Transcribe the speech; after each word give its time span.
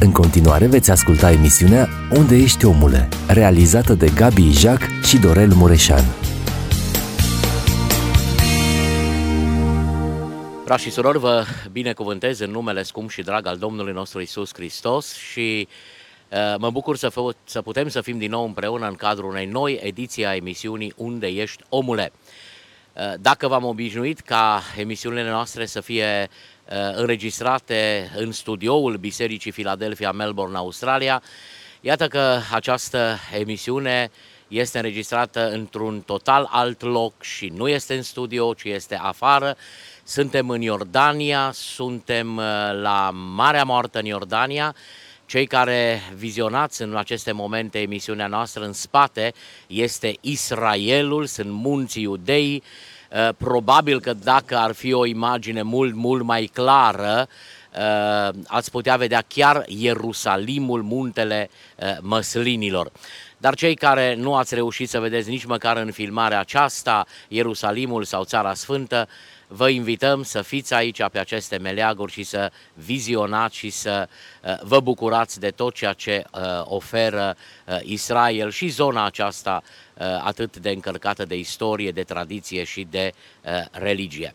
În 0.00 0.12
continuare 0.12 0.66
veți 0.66 0.90
asculta 0.90 1.30
emisiunea 1.30 1.88
Unde 2.10 2.36
ești 2.36 2.64
omule, 2.64 3.08
realizată 3.28 3.92
de 3.94 4.10
Gabi 4.14 4.42
Ijac 4.42 4.80
și 5.02 5.18
Dorel 5.18 5.52
Mureșan. 5.54 6.04
Frați 10.64 10.82
și 10.82 10.90
surori, 10.90 11.18
vă 11.18 11.44
binecuvântez 11.72 12.38
în 12.38 12.50
numele 12.50 12.82
scump 12.82 13.10
și 13.10 13.22
drag 13.22 13.46
al 13.46 13.56
Domnului 13.56 13.92
nostru 13.92 14.20
Isus 14.20 14.50
Hristos 14.54 15.14
și 15.14 15.68
uh, 16.30 16.54
mă 16.58 16.70
bucur 16.70 16.96
să, 16.96 17.08
fă, 17.08 17.34
să 17.44 17.62
putem 17.62 17.88
să 17.88 18.00
fim 18.00 18.18
din 18.18 18.30
nou 18.30 18.44
împreună 18.44 18.86
în 18.86 18.94
cadrul 18.94 19.30
unei 19.30 19.46
noi 19.46 19.80
ediții 19.82 20.26
a 20.26 20.34
emisiunii 20.34 20.92
Unde 20.96 21.26
ești 21.26 21.62
omule. 21.68 22.12
Uh, 22.92 23.12
dacă 23.20 23.48
v-am 23.48 23.64
obișnuit 23.64 24.20
ca 24.20 24.62
emisiunile 24.76 25.30
noastre 25.30 25.66
să 25.66 25.80
fie 25.80 26.28
uh, 26.28 26.53
înregistrate 26.94 28.10
în 28.16 28.32
studioul 28.32 28.96
Bisericii 28.96 29.52
Philadelphia, 29.52 30.12
Melbourne, 30.12 30.56
Australia, 30.56 31.22
iată 31.80 32.08
că 32.08 32.38
această 32.52 33.18
emisiune 33.38 34.10
este 34.48 34.78
înregistrată 34.78 35.50
într-un 35.50 36.00
total 36.00 36.48
alt 36.50 36.82
loc 36.82 37.22
și 37.22 37.46
nu 37.46 37.68
este 37.68 37.94
în 37.94 38.02
studio, 38.02 38.54
ci 38.54 38.64
este 38.64 38.98
afară. 39.02 39.56
Suntem 40.04 40.50
în 40.50 40.60
Iordania, 40.60 41.50
suntem 41.52 42.36
uh, 42.36 42.44
la 42.80 43.10
Marea 43.34 43.64
Moartă 43.64 43.98
în 43.98 44.04
Iordania. 44.04 44.74
Cei 45.26 45.46
care 45.46 46.00
vizionați 46.14 46.82
în 46.82 46.96
aceste 46.96 47.32
momente 47.32 47.80
emisiunea 47.80 48.26
noastră 48.26 48.64
în 48.64 48.72
spate 48.72 49.32
este 49.66 50.16
Israelul, 50.20 51.26
sunt 51.26 51.50
munții 51.50 52.02
iudei. 52.02 52.62
Uh, 53.14 53.28
probabil 53.36 54.00
că 54.00 54.12
dacă 54.12 54.56
ar 54.56 54.72
fi 54.72 54.92
o 54.92 55.04
imagine 55.06 55.62
mult, 55.62 55.94
mult 55.94 56.22
mai 56.22 56.50
clară, 56.52 57.28
uh, 57.76 58.34
ați 58.46 58.70
putea 58.70 58.96
vedea 58.96 59.24
chiar 59.28 59.64
Ierusalimul, 59.66 60.82
muntele 60.82 61.50
măslinilor. 62.00 62.90
Dar 63.38 63.54
cei 63.54 63.74
care 63.74 64.14
nu 64.14 64.34
ați 64.34 64.54
reușit 64.54 64.88
să 64.88 65.00
vedeți 65.00 65.28
nici 65.28 65.44
măcar 65.44 65.76
în 65.76 65.90
filmarea 65.90 66.40
aceasta, 66.40 67.06
Ierusalimul 67.28 68.04
sau 68.04 68.24
Țara 68.24 68.54
Sfântă, 68.54 69.08
vă 69.48 69.68
invităm 69.68 70.22
să 70.22 70.42
fiți 70.42 70.74
aici 70.74 71.06
pe 71.12 71.18
aceste 71.18 71.56
meleaguri 71.56 72.12
și 72.12 72.22
să 72.22 72.52
vizionați 72.74 73.56
și 73.56 73.70
să 73.70 74.08
uh, 74.42 74.54
vă 74.62 74.80
bucurați 74.80 75.40
de 75.40 75.50
tot 75.50 75.74
ceea 75.74 75.92
ce 75.92 76.24
uh, 76.32 76.40
oferă 76.64 77.36
uh, 77.66 77.78
Israel 77.82 78.50
și 78.50 78.68
zona 78.68 79.04
aceasta 79.04 79.62
atât 80.20 80.56
de 80.56 80.70
încărcată 80.70 81.24
de 81.24 81.36
istorie, 81.36 81.90
de 81.90 82.02
tradiție 82.02 82.64
și 82.64 82.86
de 82.90 83.12
religie. 83.70 84.34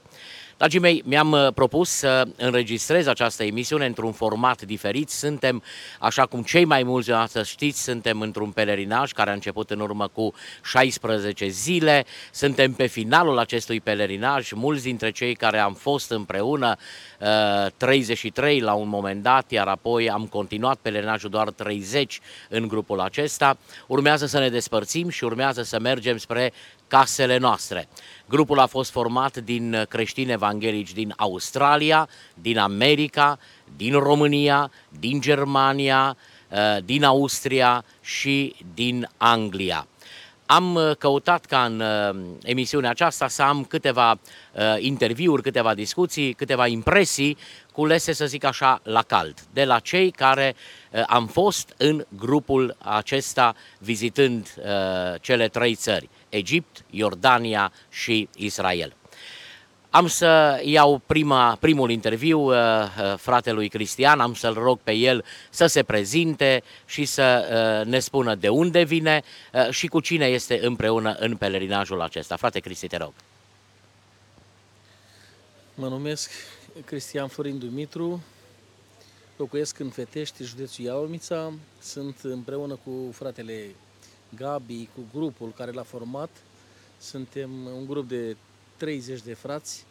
Dragii 0.60 0.80
mei, 0.80 1.04
mi-am 1.06 1.32
uh, 1.32 1.48
propus 1.54 1.90
să 1.90 2.28
înregistrez 2.38 3.08
această 3.08 3.44
emisiune 3.44 3.86
într-un 3.86 4.12
format 4.12 4.62
diferit. 4.62 5.10
Suntem, 5.10 5.64
așa 6.00 6.26
cum 6.26 6.44
cei 6.44 6.66
mai 6.66 6.84
mulți 6.84 7.12
să 7.28 7.44
știți, 7.44 7.84
suntem 7.84 8.22
într-un 8.22 8.52
pelerinaj 8.52 9.12
care 9.12 9.30
a 9.30 9.34
început 9.34 9.70
în 9.70 9.80
urmă 9.80 10.08
cu 10.08 10.34
16 10.64 11.48
zile. 11.48 12.06
Suntem 12.32 12.74
pe 12.74 12.86
finalul 12.86 13.40
acestui 13.40 13.82
pelerinaj. 13.82 14.52
Mulți 14.52 14.84
dintre 14.84 15.12
cei 15.12 15.34
care 15.36 15.60
am 15.60 15.74
fost 15.74 16.12
împreună, 16.12 16.76
33 17.78 18.58
uh, 18.58 18.64
la 18.64 18.74
un 18.74 18.88
moment 18.88 19.24
dat, 19.24 19.52
iar 19.52 19.68
apoi 19.68 20.10
am 20.10 20.26
continuat 20.26 20.78
pelerinajul 20.82 21.30
doar 21.30 21.50
30 21.50 22.20
în 22.50 22.68
grupul 22.68 23.00
acesta. 23.00 23.58
Urmează 23.88 24.26
să 24.26 24.40
ne 24.40 24.50
despărțim 24.50 25.10
și 25.10 25.24
urmează 25.24 25.64
să 25.64 25.80
mergem 25.80 26.18
spre 26.18 26.54
casele 26.90 27.38
noastre. 27.38 27.88
Grupul 28.30 28.60
a 28.60 28.66
fost 28.66 28.92
format 28.92 29.38
din 29.38 29.86
creștini 29.90 30.32
evanghelici 30.32 30.94
din 30.94 31.14
Australia, 31.18 32.10
din 32.34 32.58
America, 32.58 33.40
din 33.78 33.94
România, 33.94 34.72
din 35.00 35.22
Germania, 35.22 36.18
uh, 36.50 36.84
din 36.84 37.04
Austria 37.04 37.84
și 38.02 38.56
din 38.74 39.10
Anglia. 39.18 39.88
Am 40.46 40.76
uh, 40.76 40.92
căutat 40.98 41.46
ca 41.46 41.66
în 41.66 41.80
uh, 41.80 42.38
emisiunea 42.44 42.90
aceasta 42.90 43.28
să 43.28 43.42
am 43.42 43.64
câteva 43.64 44.20
interviuri, 44.78 45.42
câteva 45.42 45.74
discuții, 45.74 46.34
câteva 46.34 46.68
impresii 46.68 47.38
culese, 47.72 48.14
să 48.14 48.26
zic 48.26 48.44
așa, 48.44 48.80
la 48.84 49.02
cald, 49.02 49.34
de 49.54 49.66
la 49.66 49.80
cei 49.80 50.12
care 50.12 50.56
am 51.08 51.28
fost 51.28 51.74
în 51.78 52.06
grupul 52.18 52.76
acesta 52.80 53.56
vizitând 53.78 54.54
cele 55.22 55.48
trei 55.48 55.76
țări. 55.76 56.10
Egipt, 56.30 56.86
Iordania 56.90 57.72
și 57.90 58.30
Israel. 58.36 58.94
Am 59.90 60.08
să 60.08 60.62
iau 60.64 61.02
prima, 61.06 61.58
primul 61.60 61.92
interviu 61.92 62.40
uh, 62.40 62.54
uh, 62.54 63.18
fratelui 63.18 63.70
Cristian, 63.70 64.20
am 64.20 64.34
să-l 64.34 64.54
rog 64.54 64.80
pe 64.84 64.92
el 64.92 65.26
să 65.50 65.66
se 65.66 65.84
prezinte 65.84 66.64
și 66.86 67.06
să 67.06 67.48
uh, 67.82 67.92
ne 67.92 68.00
spună 68.00 68.36
de 68.36 68.50
unde 68.50 68.84
vine 68.84 69.22
uh, 69.54 69.70
și 69.70 69.88
cu 69.88 70.00
cine 70.00 70.26
este 70.26 70.66
împreună 70.66 71.16
în 71.20 71.36
pelerinajul 71.36 72.02
acesta. 72.02 72.36
Frate 72.36 72.60
Cristi, 72.60 72.88
te 72.88 72.98
rog. 72.98 73.14
Mă 75.76 75.88
numesc 75.88 76.32
Cristian 76.86 77.28
Florin 77.28 77.60
Dumitru, 77.60 78.22
locuiesc 79.36 79.80
în 79.80 79.90
Fetești, 79.90 80.44
județul 80.44 80.86
Iaumița, 80.86 81.54
sunt 81.82 82.20
împreună 82.24 82.80
cu 82.84 83.12
fratele 83.12 83.76
Gabi, 84.36 84.90
cu 84.96 85.02
grupul 85.18 85.54
care 85.56 85.72
l-a 85.72 85.84
format. 85.84 86.30
Suntem 86.98 87.50
un 87.66 87.86
grup 87.86 88.08
de 88.08 88.36
30 88.78 89.22
de 89.22 89.34
frați 89.34 89.86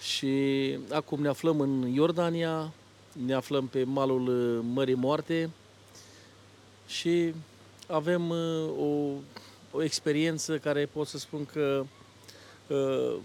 și 0.00 0.78
acum 0.90 1.20
ne 1.20 1.28
aflăm 1.28 1.60
în 1.60 1.92
Iordania, 1.94 2.72
ne 3.12 3.34
aflăm 3.34 3.66
pe 3.66 3.84
malul 3.84 4.26
uh, 4.26 4.64
Mării 4.72 4.94
Moarte 4.94 5.50
și 6.86 7.34
avem 7.86 8.28
uh, 8.28 8.70
o, 8.78 9.12
o 9.70 9.82
experiență 9.82 10.58
care 10.58 10.86
pot 10.86 11.06
să 11.06 11.18
spun 11.18 11.46
că 11.46 11.84
uh, 12.66 13.16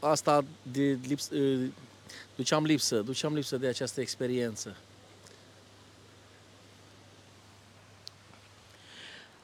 asta 0.00 0.44
de 0.72 0.98
lips, 1.06 1.30
duceam 2.36 2.64
lipsă, 2.64 3.00
duceam 3.00 3.34
lipsă 3.34 3.56
de 3.56 3.66
această 3.66 4.00
experiență. 4.00 4.76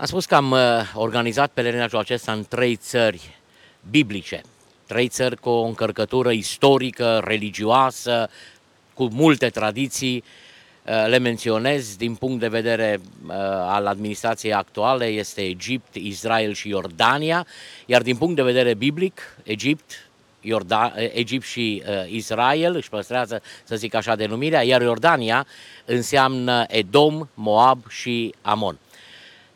Am 0.00 0.06
spus 0.06 0.24
că 0.24 0.34
am 0.34 0.50
uh, 0.50 0.58
organizat 0.94 1.50
pelerinajul 1.50 1.98
acesta 1.98 2.32
în 2.32 2.44
trei 2.48 2.76
țări 2.76 3.38
biblice, 3.90 4.40
trei 4.86 5.08
țări 5.08 5.36
cu 5.36 5.48
o 5.48 5.64
încărcătură 5.64 6.30
istorică, 6.30 7.20
religioasă, 7.24 8.30
cu 8.94 9.08
multe 9.12 9.48
tradiții. 9.48 10.24
Uh, 10.86 11.06
le 11.06 11.18
menționez 11.18 11.96
din 11.96 12.14
punct 12.14 12.40
de 12.40 12.48
vedere 12.48 13.00
uh, 13.26 13.34
al 13.66 13.86
administrației 13.86 14.52
actuale, 14.52 15.04
este 15.04 15.40
Egipt, 15.40 15.94
Israel 15.94 16.52
și 16.52 16.68
Iordania, 16.68 17.46
iar 17.86 18.02
din 18.02 18.16
punct 18.16 18.36
de 18.36 18.42
vedere 18.42 18.74
biblic, 18.74 19.36
Egipt, 19.42 20.08
Iordan, 20.40 20.92
Egipt 21.12 21.44
și 21.44 21.82
uh, 21.86 22.10
Israel 22.10 22.74
își 22.74 22.88
păstrează, 22.88 23.42
să 23.64 23.76
zic 23.76 23.94
așa, 23.94 24.16
denumirea, 24.16 24.62
iar 24.62 24.80
Iordania 24.82 25.46
înseamnă 25.84 26.64
Edom, 26.68 27.28
Moab 27.34 27.88
și 27.88 28.34
Amon. 28.42 28.78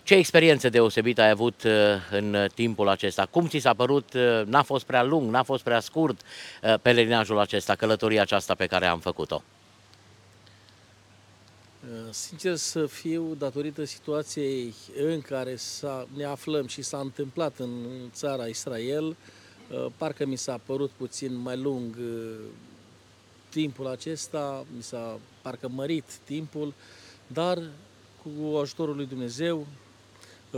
Ce 0.05 0.15
experiență 0.15 0.69
deosebită 0.69 1.21
ai 1.21 1.31
avut 1.31 1.63
uh, 1.63 1.73
în 2.11 2.49
timpul 2.55 2.89
acesta? 2.89 3.27
Cum 3.27 3.49
ți 3.49 3.59
s-a 3.59 3.75
părut? 3.75 4.13
Uh, 4.15 4.43
n-a 4.45 4.63
fost 4.63 4.85
prea 4.85 5.03
lung, 5.03 5.31
n-a 5.31 5.43
fost 5.43 5.63
prea 5.63 5.81
scurt 5.81 6.21
uh, 6.21 6.75
pelerinajul 6.83 7.39
acesta, 7.39 7.75
călătoria 7.75 8.23
aceasta 8.23 8.55
pe 8.55 8.67
care 8.67 8.87
am 8.87 8.99
făcut-o? 8.99 9.43
Sincer 12.11 12.57
să 12.57 12.87
fiu, 12.87 13.35
datorită 13.39 13.85
situației 13.85 14.75
în 14.97 15.21
care 15.21 15.57
ne 16.17 16.25
aflăm 16.25 16.67
și 16.67 16.83
s-a 16.83 16.99
întâmplat 16.99 17.59
în 17.59 17.71
țara 18.13 18.47
Israel, 18.47 19.17
parcă 19.97 20.27
mi 20.27 20.37
s-a 20.37 20.61
părut 20.67 20.91
puțin 20.91 21.37
mai 21.37 21.57
lung 21.57 21.97
timpul 23.49 23.87
acesta, 23.87 24.65
mi 24.77 24.83
s-a 24.83 25.19
parcă 25.43 25.69
mărit 25.69 26.05
timpul, 26.25 26.75
dar 27.27 27.59
cu 28.23 28.57
ajutorul 28.57 28.97
lui 28.97 29.07
Dumnezeu 29.07 29.67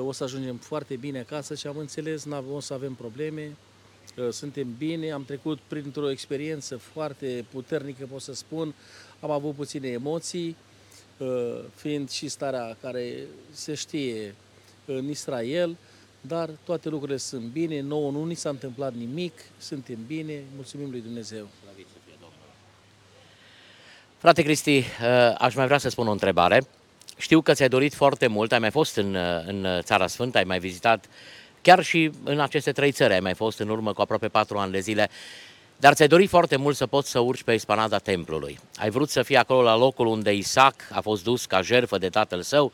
o 0.01 0.13
să 0.13 0.25
ajungem 0.25 0.57
foarte 0.57 0.97
bine 0.97 1.19
acasă 1.19 1.55
și 1.55 1.67
am 1.67 1.77
înțeles, 1.77 2.25
nu 2.25 2.55
o 2.55 2.61
să 2.61 2.75
avem 2.75 2.95
probleme, 2.95 3.57
suntem 4.31 4.75
bine, 4.79 5.11
am 5.11 5.25
trecut 5.25 5.59
printr-o 5.67 6.11
experiență 6.11 6.77
foarte 6.77 7.45
puternică, 7.51 8.09
pot 8.11 8.21
să 8.21 8.35
spun, 8.35 8.75
am 9.21 9.31
avut 9.31 9.55
puține 9.55 9.89
emoții, 9.89 10.57
fiind 11.75 12.11
și 12.11 12.29
starea 12.29 12.77
care 12.81 13.27
se 13.53 13.75
știe 13.75 14.35
în 14.85 15.09
Israel, 15.09 15.77
dar 16.21 16.51
toate 16.65 16.89
lucrurile 16.89 17.17
sunt 17.17 17.43
bine, 17.43 17.81
nouă 17.81 18.11
nu 18.11 18.25
ni 18.25 18.35
s-a 18.35 18.49
întâmplat 18.49 18.95
nimic, 18.95 19.33
suntem 19.59 19.99
bine, 20.07 20.43
mulțumim 20.55 20.91
lui 20.91 21.01
Dumnezeu. 21.01 21.49
Frate 24.19 24.43
Cristi, 24.43 24.85
aș 25.39 25.55
mai 25.55 25.67
vrea 25.67 25.79
să 25.79 25.89
spun 25.89 26.07
o 26.07 26.11
întrebare. 26.11 26.67
Știu 27.17 27.41
că 27.41 27.53
ți-ai 27.53 27.69
dorit 27.69 27.95
foarte 27.95 28.27
mult, 28.27 28.53
ai 28.53 28.59
mai 28.59 28.71
fost 28.71 28.97
în, 28.97 29.17
în 29.47 29.67
Țara 29.83 30.07
Sfântă, 30.07 30.39
ai 30.39 30.45
mai 30.45 30.59
vizitat 30.59 31.05
chiar 31.63 31.83
și 31.83 32.11
în 32.25 32.41
aceste 32.41 32.73
trei 32.73 32.93
țări, 32.93 33.13
ai 33.13 33.21
mai 33.21 33.35
fost 33.35 33.59
în 33.59 33.69
urmă 33.69 33.93
cu 33.93 34.01
aproape 34.01 34.29
patru 34.29 34.59
ani 34.59 34.73
de 34.73 34.81
zile. 34.81 35.11
Dar 35.77 35.95
ți-ai 35.95 36.09
dorit 36.09 36.29
foarte 36.29 36.57
mult 36.57 36.77
să 36.77 36.87
poți 36.87 37.11
să 37.11 37.19
urci 37.19 37.43
pe 37.43 37.53
espanada 37.53 37.99
templului. 37.99 38.59
Ai 38.77 38.91
vrut 38.91 39.09
să 39.09 39.23
fii 39.23 39.37
acolo 39.37 39.63
la 39.63 39.77
locul 39.77 40.07
unde 40.07 40.33
Isaac 40.33 40.75
a 40.91 41.01
fost 41.01 41.25
dus 41.25 41.47
ca 41.47 41.63
jerfă 41.63 41.99
de 41.99 42.09
tatăl 42.09 42.43
său, 42.43 42.73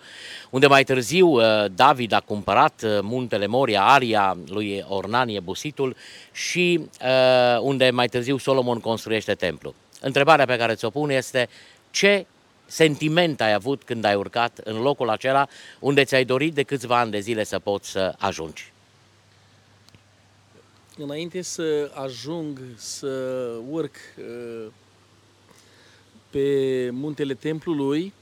unde 0.51 0.67
mai 0.67 0.85
târziu 0.85 1.29
uh, 1.29 1.43
David 1.75 2.13
a 2.13 2.21
cumpărat 2.21 2.83
uh, 2.85 2.99
muntele 3.03 3.47
Moria, 3.47 3.83
aria 3.83 4.37
lui 4.47 4.85
Ornan 4.89 5.29
Busitul 5.43 5.97
și 6.33 6.81
uh, 6.81 7.61
unde 7.61 7.91
mai 7.91 8.07
târziu 8.07 8.37
Solomon 8.37 8.81
construiește 8.81 9.35
templu. 9.35 9.75
Întrebarea 10.01 10.45
pe 10.45 10.57
care 10.57 10.75
ți-o 10.75 10.91
pun 10.91 11.11
este 11.11 11.49
ce 11.91 12.27
sentiment 12.67 13.41
ai 13.41 13.53
avut 13.53 13.83
când 13.83 14.05
ai 14.05 14.15
urcat 14.15 14.61
în 14.65 14.81
locul 14.81 15.09
acela 15.09 15.49
unde 15.79 16.05
ți-ai 16.05 16.25
dorit 16.25 16.55
de 16.55 16.63
câțiva 16.63 16.99
ani 16.99 17.11
de 17.11 17.21
zile 17.21 17.45
să 17.45 17.59
poți 17.59 17.91
să 17.91 18.15
ajungi? 18.19 18.73
Înainte 20.97 21.43
să 21.43 21.91
ajung 21.95 22.61
să 22.77 23.09
urc 23.69 23.95
uh, 24.19 24.67
pe 26.31 26.89
muntele 26.93 27.35
templului, 27.35 28.13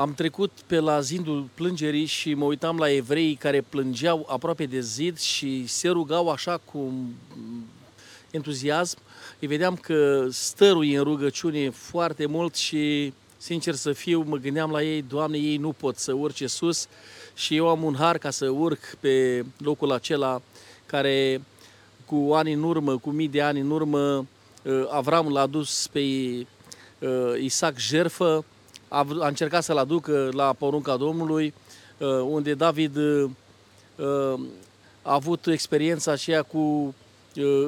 am 0.00 0.14
trecut 0.14 0.50
pe 0.66 0.78
la 0.78 1.00
zidul 1.00 1.48
plângerii 1.54 2.04
și 2.04 2.34
mă 2.34 2.44
uitam 2.44 2.78
la 2.78 2.90
evrei 2.90 3.34
care 3.34 3.60
plângeau 3.60 4.26
aproape 4.28 4.66
de 4.66 4.80
zid 4.80 5.18
și 5.18 5.66
se 5.66 5.88
rugau 5.88 6.30
așa 6.30 6.56
cu 6.56 6.92
entuziasm. 8.30 8.98
Îi 9.40 9.48
vedeam 9.48 9.76
că 9.76 10.26
stărui 10.30 10.94
în 10.94 11.02
rugăciune 11.02 11.70
foarte 11.70 12.26
mult 12.26 12.54
și, 12.54 13.12
sincer 13.36 13.74
să 13.74 13.92
fiu, 13.92 14.22
mă 14.22 14.36
gândeam 14.36 14.70
la 14.70 14.82
ei, 14.82 15.02
Doamne, 15.02 15.38
ei 15.38 15.56
nu 15.56 15.72
pot 15.72 15.96
să 15.96 16.12
urce 16.12 16.46
sus. 16.46 16.86
Și 17.34 17.56
eu 17.56 17.68
am 17.68 17.82
un 17.82 17.94
har 17.94 18.18
ca 18.18 18.30
să 18.30 18.48
urc 18.48 18.78
pe 19.00 19.44
locul 19.58 19.92
acela 19.92 20.42
care 20.86 21.42
cu 22.04 22.32
ani 22.32 22.52
în 22.52 22.62
urmă, 22.62 22.98
cu 22.98 23.10
mii 23.10 23.28
de 23.28 23.42
ani 23.42 23.60
în 23.60 23.70
urmă, 23.70 24.26
uh, 24.62 24.86
Avram 24.90 25.32
l-a 25.32 25.46
dus 25.46 25.88
pe 25.92 26.00
uh, 26.00 27.40
Isaac 27.40 27.78
jerfă, 27.78 28.44
a, 28.88 29.06
a 29.20 29.26
încercat 29.26 29.62
să-l 29.64 29.78
aducă 29.78 30.30
la 30.32 30.52
porunca 30.52 30.96
Domnului, 30.96 31.54
uh, 31.98 32.08
unde 32.08 32.54
David 32.54 32.96
a 35.02 35.14
avut 35.14 35.46
experiența 35.46 36.12
aceea 36.12 36.42
cu 36.42 36.94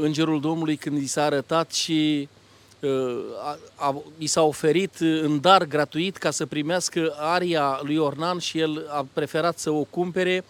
Îngerul 0.00 0.40
Domnului 0.40 0.76
când 0.76 1.02
i 1.02 1.06
s-a 1.06 1.22
arătat 1.22 1.72
și 1.72 2.28
a, 3.42 3.58
a, 3.74 4.02
i 4.18 4.26
s-a 4.26 4.42
oferit 4.42 4.94
în 5.00 5.40
dar 5.40 5.64
gratuit 5.64 6.16
ca 6.16 6.30
să 6.30 6.46
primească 6.46 7.14
aria 7.18 7.80
lui 7.82 7.96
Ornan 7.96 8.38
și 8.38 8.58
el 8.58 8.86
a 8.90 9.06
preferat 9.12 9.58
să 9.58 9.70
o 9.70 9.82
cumpere 9.82 10.44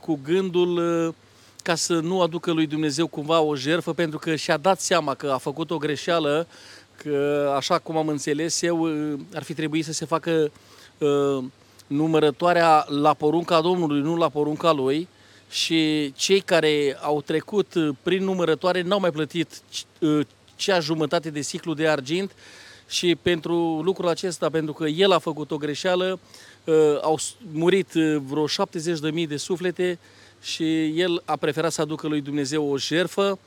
cu 0.00 0.20
gândul 0.24 1.14
ca 1.62 1.74
să 1.74 1.94
nu 1.94 2.20
aducă 2.20 2.52
lui 2.52 2.66
Dumnezeu 2.66 3.06
cumva 3.06 3.40
o 3.40 3.56
jerfă, 3.56 3.92
pentru 3.92 4.18
că 4.18 4.34
și-a 4.36 4.56
dat 4.56 4.80
seama 4.80 5.14
că 5.14 5.30
a 5.30 5.38
făcut 5.38 5.70
o 5.70 5.76
greșeală, 5.76 6.46
că 6.96 7.52
așa 7.56 7.78
cum 7.78 7.96
am 7.96 8.08
înțeles 8.08 8.62
eu, 8.62 8.88
ar 9.34 9.42
fi 9.42 9.54
trebuit 9.54 9.84
să 9.84 9.92
se 9.92 10.04
facă 10.04 10.50
uh, 10.98 11.44
numărătoarea 11.86 12.84
la 12.88 13.14
porunca 13.14 13.60
Domnului, 13.60 14.00
nu 14.00 14.16
la 14.16 14.28
porunca 14.28 14.72
lui, 14.72 15.08
și 15.52 16.12
cei 16.16 16.40
care 16.40 16.98
au 17.00 17.22
trecut 17.22 17.72
prin 18.02 18.24
numărătoare 18.24 18.82
n-au 18.82 19.00
mai 19.00 19.10
plătit 19.10 19.62
uh, 19.98 20.20
cea 20.56 20.80
jumătate 20.80 21.30
de 21.30 21.40
ciclu 21.40 21.74
de 21.74 21.88
argint 21.88 22.32
și 22.88 23.16
pentru 23.22 23.80
lucrul 23.84 24.08
acesta, 24.08 24.50
pentru 24.50 24.72
că 24.72 24.86
el 24.86 25.12
a 25.12 25.18
făcut 25.18 25.50
o 25.50 25.56
greșeală, 25.56 26.18
uh, 26.64 26.74
au 27.00 27.18
murit 27.52 27.92
vreo 28.26 28.46
70.000 28.48 29.28
de 29.28 29.36
suflete 29.36 29.98
și 30.42 31.00
el 31.00 31.22
a 31.24 31.36
preferat 31.36 31.72
să 31.72 31.80
aducă 31.80 32.08
lui 32.08 32.20
Dumnezeu 32.20 32.70
o 32.70 32.78
jerfă 32.78 33.38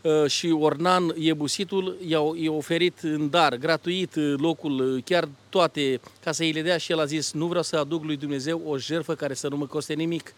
uh, 0.00 0.26
și 0.26 0.46
Ornan 0.46 1.14
Iebusitul 1.16 1.96
i-a, 2.06 2.20
i-a 2.34 2.52
oferit 2.52 2.98
în 3.02 3.30
dar, 3.30 3.56
gratuit, 3.56 4.14
uh, 4.14 4.34
locul, 4.36 4.94
uh, 4.94 5.02
chiar 5.04 5.28
toate, 5.48 6.00
ca 6.24 6.32
să 6.32 6.42
îi 6.42 6.52
le 6.52 6.62
dea 6.62 6.76
și 6.76 6.92
el 6.92 7.00
a 7.00 7.04
zis, 7.04 7.32
nu 7.32 7.46
vreau 7.46 7.62
să 7.62 7.76
aduc 7.76 8.04
lui 8.04 8.16
Dumnezeu 8.16 8.62
o 8.66 8.78
jerfă 8.78 9.14
care 9.14 9.34
să 9.34 9.48
nu 9.48 9.56
mă 9.56 9.66
coste 9.66 9.94
nimic. 9.94 10.34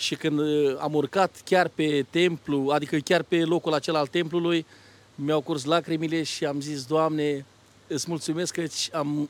Și 0.00 0.14
când 0.14 0.40
am 0.78 0.94
urcat 0.94 1.40
chiar 1.44 1.68
pe 1.68 2.06
templu, 2.10 2.70
adică 2.70 2.96
chiar 2.96 3.22
pe 3.22 3.44
locul 3.44 3.72
acela 3.72 3.98
al 3.98 4.06
templului, 4.06 4.66
mi-au 5.14 5.40
curs 5.40 5.64
lacrimile 5.64 6.22
și 6.22 6.44
am 6.44 6.60
zis, 6.60 6.84
Doamne, 6.84 7.44
îți 7.86 8.04
mulțumesc 8.08 8.52
că 8.52 8.62
am 8.92 9.28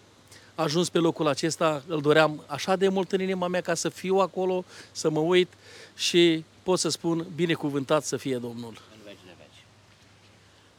ajuns 0.55 0.89
pe 0.89 0.99
locul 0.99 1.27
acesta, 1.27 1.83
îl 1.87 2.01
doream 2.01 2.43
așa 2.47 2.77
de 2.77 2.89
mult 2.89 3.13
în 3.13 3.21
inima 3.21 3.49
mea 3.49 3.61
ca 3.61 3.75
să 3.75 3.89
fiu 3.89 4.17
acolo, 4.17 4.65
să 4.93 5.11
mă 5.11 5.21
uit 5.21 5.53
și 5.97 6.45
pot 6.63 6.79
să 6.79 6.89
spun 6.89 7.27
binecuvântat 7.35 8.05
să 8.05 8.17
fie 8.17 8.37
Domnul. 8.37 8.90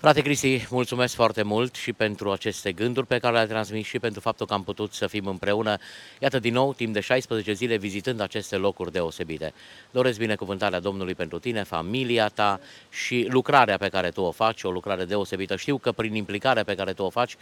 Frate 0.01 0.21
Cristi, 0.21 0.67
mulțumesc 0.69 1.13
foarte 1.15 1.43
mult 1.43 1.75
și 1.75 1.93
pentru 1.93 2.31
aceste 2.31 2.71
gânduri 2.71 3.07
pe 3.07 3.19
care 3.19 3.33
le-ai 3.33 3.47
transmis 3.47 3.85
și 3.85 3.99
pentru 3.99 4.19
faptul 4.19 4.45
că 4.45 4.53
am 4.53 4.63
putut 4.63 4.93
să 4.93 5.07
fim 5.07 5.25
împreună, 5.27 5.77
iată 6.19 6.39
din 6.39 6.53
nou, 6.53 6.73
timp 6.73 6.93
de 6.93 6.99
16 6.99 7.53
zile, 7.53 7.75
vizitând 7.77 8.19
aceste 8.19 8.55
locuri 8.55 8.91
deosebite. 8.91 9.53
Doresc 9.91 10.17
binecuvântarea 10.17 10.79
Domnului 10.79 11.15
pentru 11.15 11.39
tine, 11.39 11.63
familia 11.63 12.27
ta 12.27 12.59
și 12.89 13.27
lucrarea 13.29 13.77
pe 13.77 13.89
care 13.89 14.09
tu 14.09 14.21
o 14.21 14.31
faci, 14.31 14.63
o 14.63 14.71
lucrare 14.71 15.05
deosebită. 15.05 15.55
Știu 15.55 15.77
că 15.77 15.91
prin 15.91 16.15
implicarea 16.15 16.63
pe 16.63 16.75
care 16.75 16.93
tu 16.93 17.03
o 17.03 17.09
faci, 17.09 17.35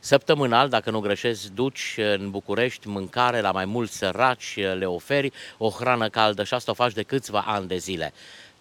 săptămânal, 0.00 0.68
dacă 0.68 0.90
nu 0.90 1.00
greșesc, 1.00 1.46
duci 1.46 1.94
în 1.96 2.30
București 2.30 2.88
mâncare 2.88 3.40
la 3.40 3.50
mai 3.50 3.64
mulți 3.64 3.96
săraci, 3.96 4.56
le 4.78 4.86
oferi 4.86 5.32
o 5.58 5.68
hrană 5.68 6.08
caldă 6.08 6.44
și 6.44 6.54
asta 6.54 6.70
o 6.70 6.74
faci 6.74 6.92
de 6.92 7.02
câțiva 7.02 7.44
ani 7.46 7.68
de 7.68 7.76
zile. 7.76 8.12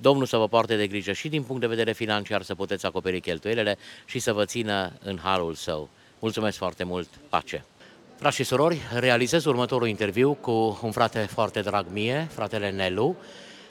Domnul 0.03 0.25
să 0.25 0.37
vă 0.37 0.47
poarte 0.47 0.75
de 0.75 0.87
grijă 0.87 1.11
și 1.11 1.29
din 1.29 1.43
punct 1.43 1.61
de 1.61 1.67
vedere 1.67 1.91
financiar 1.91 2.41
să 2.41 2.55
puteți 2.55 2.85
acoperi 2.85 3.19
cheltuielile 3.19 3.77
și 4.05 4.19
să 4.19 4.33
vă 4.33 4.45
țină 4.45 4.91
în 5.03 5.19
harul 5.23 5.53
său. 5.53 5.89
Mulțumesc 6.19 6.57
foarte 6.57 6.83
mult, 6.83 7.07
pace! 7.29 7.65
Frați 8.15 8.35
și 8.35 8.43
surori, 8.43 8.81
realizez 8.93 9.45
următorul 9.45 9.87
interviu 9.87 10.33
cu 10.33 10.79
un 10.81 10.91
frate 10.91 11.19
foarte 11.19 11.61
drag 11.61 11.85
mie, 11.91 12.27
fratele 12.31 12.71
Nelu. 12.71 13.15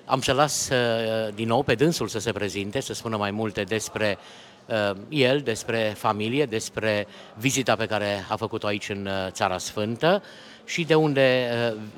Am 0.05 0.21
să 0.21 0.33
las 0.33 0.69
uh, 0.71 1.35
din 1.35 1.47
nou 1.47 1.63
pe 1.63 1.75
dânsul 1.75 2.09
să 2.09 2.19
se 2.19 2.33
prezinte, 2.33 2.81
să 2.81 2.95
spună 2.95 3.17
mai 3.17 3.31
multe 3.31 3.63
despre 3.63 4.19
uh, 4.67 4.97
el, 5.09 5.41
despre 5.41 5.95
familie, 5.97 6.45
despre 6.45 7.07
vizita 7.39 7.77
pe 7.77 7.87
care 7.87 8.27
a 8.29 8.37
făcut-o 8.37 8.67
aici 8.67 8.89
în 8.89 9.07
uh, 9.07 9.31
Țara 9.31 9.59
Sfântă 9.59 10.23
și 10.65 10.85
de 10.85 10.95
unde, 10.95 11.49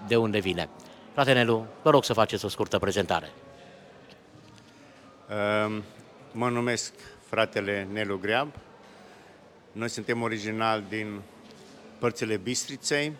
de 0.07 0.17
unde 0.17 0.39
vine. 0.39 0.69
Frate 1.13 1.33
Nelu, 1.33 1.67
vă 1.83 1.91
rog 1.91 2.05
să 2.05 2.13
faceți 2.13 2.45
o 2.45 2.49
scurtă 2.49 2.79
prezentare. 2.79 3.33
Ehm, 5.29 5.83
mă 6.33 6.49
numesc 6.49 6.93
fratele 7.27 7.89
Nelu 7.93 8.17
Greab. 8.17 8.55
Noi 9.73 9.89
suntem 9.89 10.23
original 10.23 10.85
din 10.89 11.21
părțile 11.99 12.37
Bistriței. 12.37 13.13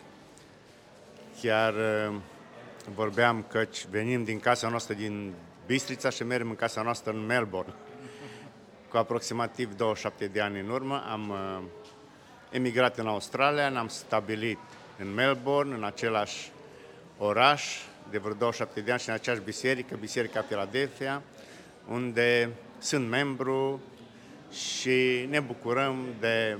Chiar 1.41 1.73
ehm, 1.73 2.21
vorbeam 2.95 3.45
că 3.49 3.67
venim 3.89 4.23
din 4.23 4.39
casa 4.39 4.69
noastră 4.69 4.93
din 4.93 5.33
Bistrița 5.65 6.09
și 6.09 6.23
mergem 6.23 6.49
în 6.49 6.55
casa 6.55 6.81
noastră 6.81 7.11
în 7.11 7.25
Melbourne. 7.25 7.73
Cu 8.89 8.97
aproximativ 8.97 9.75
27 9.75 10.27
de 10.27 10.41
ani 10.41 10.59
în 10.59 10.69
urmă 10.69 11.03
am 11.11 11.31
ehm, 11.31 11.69
emigrat 12.51 12.97
în 12.97 13.07
Australia, 13.07 13.69
ne-am 13.69 13.87
stabilit 13.87 14.59
în 14.99 15.13
Melbourne, 15.13 15.75
în 15.75 15.83
același 15.83 16.51
oraș, 17.17 17.77
de 18.09 18.17
vreo 18.17 18.33
27 18.33 18.81
de 18.81 18.91
ani 18.91 18.99
și 18.99 19.09
în 19.09 19.15
aceeași 19.15 19.41
biserică, 19.41 19.95
Biserica 19.95 20.41
Philadelphia, 20.41 21.21
unde 21.89 22.49
sunt 22.79 23.09
membru 23.09 23.81
și 24.51 25.27
ne 25.29 25.39
bucurăm 25.39 26.05
de 26.19 26.57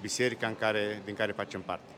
biserica 0.00 0.46
în 0.46 0.54
care, 0.54 1.02
din 1.04 1.14
care 1.14 1.32
facem 1.32 1.60
parte. 1.60 1.92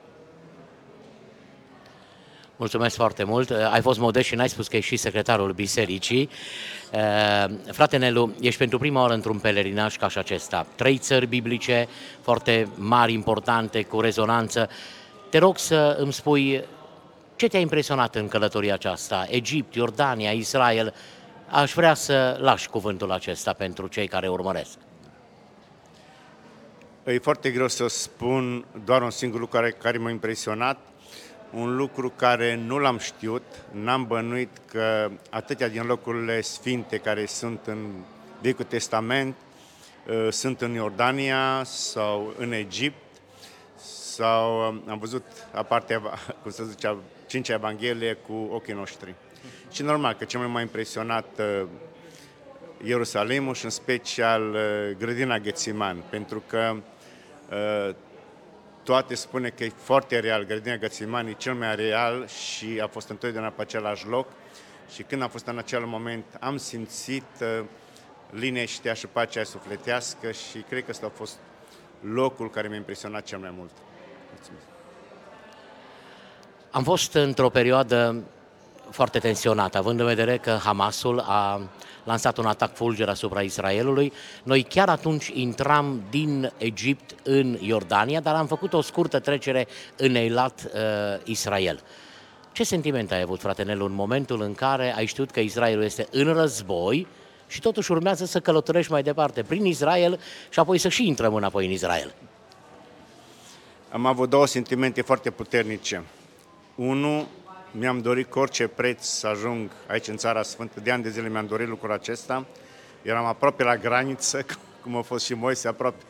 Mulțumesc 2.56 2.96
foarte 2.96 3.24
mult. 3.24 3.50
Ai 3.50 3.80
fost 3.80 3.98
modest 3.98 4.26
și 4.26 4.34
n-ai 4.34 4.48
spus 4.48 4.68
că 4.68 4.76
ești 4.76 4.88
și 4.88 4.96
secretarul 4.96 5.52
bisericii. 5.52 6.30
Eh, 6.90 7.44
frate 7.72 7.96
Nelu, 7.96 8.34
ești 8.40 8.58
pentru 8.58 8.78
prima 8.78 9.00
oară 9.00 9.14
într-un 9.14 9.38
pelerinaj 9.38 9.96
ca 9.96 10.08
și 10.08 10.18
acesta. 10.18 10.66
Trei 10.74 10.98
țări 10.98 11.26
biblice 11.26 11.88
foarte 12.20 12.68
mari, 12.74 13.12
importante, 13.12 13.82
cu 13.82 14.00
rezonanță. 14.00 14.68
Te 15.30 15.38
rog 15.38 15.58
să 15.58 15.96
îmi 15.98 16.12
spui 16.12 16.64
ce 17.36 17.48
te-a 17.48 17.60
impresionat 17.60 18.14
în 18.14 18.28
călătoria 18.28 18.74
aceasta? 18.74 19.26
Egipt, 19.30 19.74
Iordania, 19.74 20.30
Israel, 20.30 20.94
Aș 21.52 21.72
vrea 21.72 21.94
să 21.94 22.36
lași 22.40 22.68
cuvântul 22.68 23.10
acesta 23.10 23.52
pentru 23.52 23.86
cei 23.86 24.08
care 24.08 24.28
urmăresc. 24.28 24.78
E 27.04 27.18
foarte 27.18 27.50
greu 27.50 27.68
să 27.68 27.86
spun 27.86 28.64
doar 28.84 29.02
un 29.02 29.10
singur 29.10 29.40
lucru 29.40 29.56
care, 29.56 29.70
care 29.70 29.98
m-a 29.98 30.10
impresionat, 30.10 30.78
un 31.52 31.76
lucru 31.76 32.12
care 32.16 32.54
nu 32.54 32.78
l-am 32.78 32.98
știut, 32.98 33.42
n-am 33.70 34.06
bănuit 34.06 34.60
că 34.66 35.10
atâtea 35.30 35.68
din 35.68 35.82
locurile 35.82 36.40
sfinte 36.40 36.98
care 36.98 37.26
sunt 37.26 37.60
în 37.66 37.90
Vechiul 38.40 38.64
Testament 38.64 39.34
ă, 40.08 40.30
sunt 40.30 40.60
în 40.60 40.72
Iordania 40.72 41.62
sau 41.64 42.34
în 42.38 42.52
Egipt 42.52 43.04
sau 44.14 44.60
am 44.62 44.98
văzut 45.00 45.24
aparte, 45.52 46.00
cum 46.42 46.50
să 46.50 46.64
zice, 46.64 46.96
cincea 47.26 47.54
Evanghelie 47.54 48.12
cu 48.12 48.48
ochii 48.52 48.74
noștri. 48.74 49.14
Și 49.70 49.82
normal 49.82 50.14
că 50.14 50.24
ce 50.24 50.38
m-a 50.38 50.60
impresionat 50.60 51.26
uh, 51.38 51.66
Ierusalimul 52.84 53.54
și 53.54 53.64
în 53.64 53.70
special 53.70 54.54
uh, 54.54 54.96
grădina 54.98 55.38
Ghețiman, 55.38 56.02
pentru 56.10 56.42
că 56.46 56.76
uh, 57.50 57.94
toate 58.82 59.14
spune 59.14 59.48
că 59.48 59.64
e 59.64 59.72
foarte 59.76 60.18
real, 60.18 60.44
grădina 60.44 60.76
Ghețiman 60.76 61.26
e 61.26 61.32
cel 61.32 61.54
mai 61.54 61.76
real 61.76 62.26
și 62.26 62.80
a 62.82 62.86
fost 62.86 63.08
întotdeauna 63.08 63.50
pe 63.50 63.62
același 63.62 64.06
loc 64.06 64.26
și 64.92 65.02
când 65.02 65.22
am 65.22 65.28
fost 65.28 65.46
în 65.46 65.58
acel 65.58 65.84
moment 65.84 66.24
am 66.40 66.56
simțit 66.56 67.24
uh, 67.40 67.64
liniștea 68.30 68.92
și 68.92 69.06
pacea 69.06 69.44
sufletească 69.44 70.30
și 70.30 70.58
cred 70.68 70.84
că 70.84 70.90
ăsta 70.90 71.06
a 71.06 71.12
fost 71.14 71.38
locul 72.00 72.50
care 72.50 72.68
mi-a 72.68 72.76
impresionat 72.76 73.24
cel 73.24 73.38
mai 73.38 73.52
mult. 73.56 73.70
Mulțumesc. 74.34 74.64
Am 76.70 76.82
fost 76.82 77.14
într-o 77.14 77.48
perioadă 77.48 78.24
foarte 78.90 79.18
tensionată, 79.18 79.78
având 79.78 80.00
în 80.00 80.06
vedere 80.06 80.36
că 80.36 80.58
Hamasul 80.62 81.18
a 81.18 81.60
lansat 82.04 82.36
un 82.36 82.46
atac 82.46 82.74
fulger 82.74 83.08
asupra 83.08 83.40
Israelului. 83.40 84.12
Noi 84.42 84.62
chiar 84.62 84.88
atunci 84.88 85.30
intram 85.34 86.02
din 86.10 86.52
Egipt 86.56 87.14
în 87.22 87.56
Iordania, 87.60 88.20
dar 88.20 88.34
am 88.34 88.46
făcut 88.46 88.72
o 88.72 88.80
scurtă 88.80 89.18
trecere 89.18 89.66
în 89.96 90.14
Eilat, 90.14 90.70
uh, 90.74 90.80
Israel. 91.24 91.80
Ce 92.52 92.64
sentiment 92.64 93.12
ai 93.12 93.20
avut, 93.20 93.40
frate 93.40 93.62
Nelu, 93.62 93.84
în 93.84 93.92
momentul 93.92 94.40
în 94.42 94.54
care 94.54 94.94
ai 94.96 95.06
știut 95.06 95.30
că 95.30 95.40
Israelul 95.40 95.84
este 95.84 96.06
în 96.10 96.32
război 96.32 97.06
și 97.46 97.60
totuși 97.60 97.92
urmează 97.92 98.24
să 98.24 98.40
călătorești 98.40 98.92
mai 98.92 99.02
departe 99.02 99.42
prin 99.42 99.64
Israel 99.64 100.20
și 100.48 100.58
apoi 100.58 100.78
să 100.78 100.88
și 100.88 101.06
intrăm 101.06 101.34
înapoi 101.34 101.66
în 101.66 101.72
Israel? 101.72 102.14
Am 103.90 104.06
avut 104.06 104.30
două 104.30 104.46
sentimente 104.46 105.02
foarte 105.02 105.30
puternice. 105.30 106.02
Unul, 106.74 107.26
mi-am 107.70 108.00
dorit 108.00 108.30
cu 108.30 108.38
orice 108.38 108.66
preț 108.66 109.04
să 109.04 109.26
ajung 109.26 109.70
aici 109.86 110.08
în 110.08 110.16
Țara 110.16 110.42
Sfântă. 110.42 110.80
De 110.80 110.90
ani 110.90 111.02
de 111.02 111.10
zile 111.10 111.28
mi-am 111.28 111.46
dorit 111.46 111.68
lucrul 111.68 111.92
acesta. 111.92 112.46
Eram 113.02 113.24
aproape 113.24 113.62
la 113.62 113.76
graniță, 113.76 114.46
cum 114.82 114.96
a 114.96 115.02
fost 115.02 115.24
și 115.24 115.34
Moise, 115.34 115.68
aproape 115.68 116.02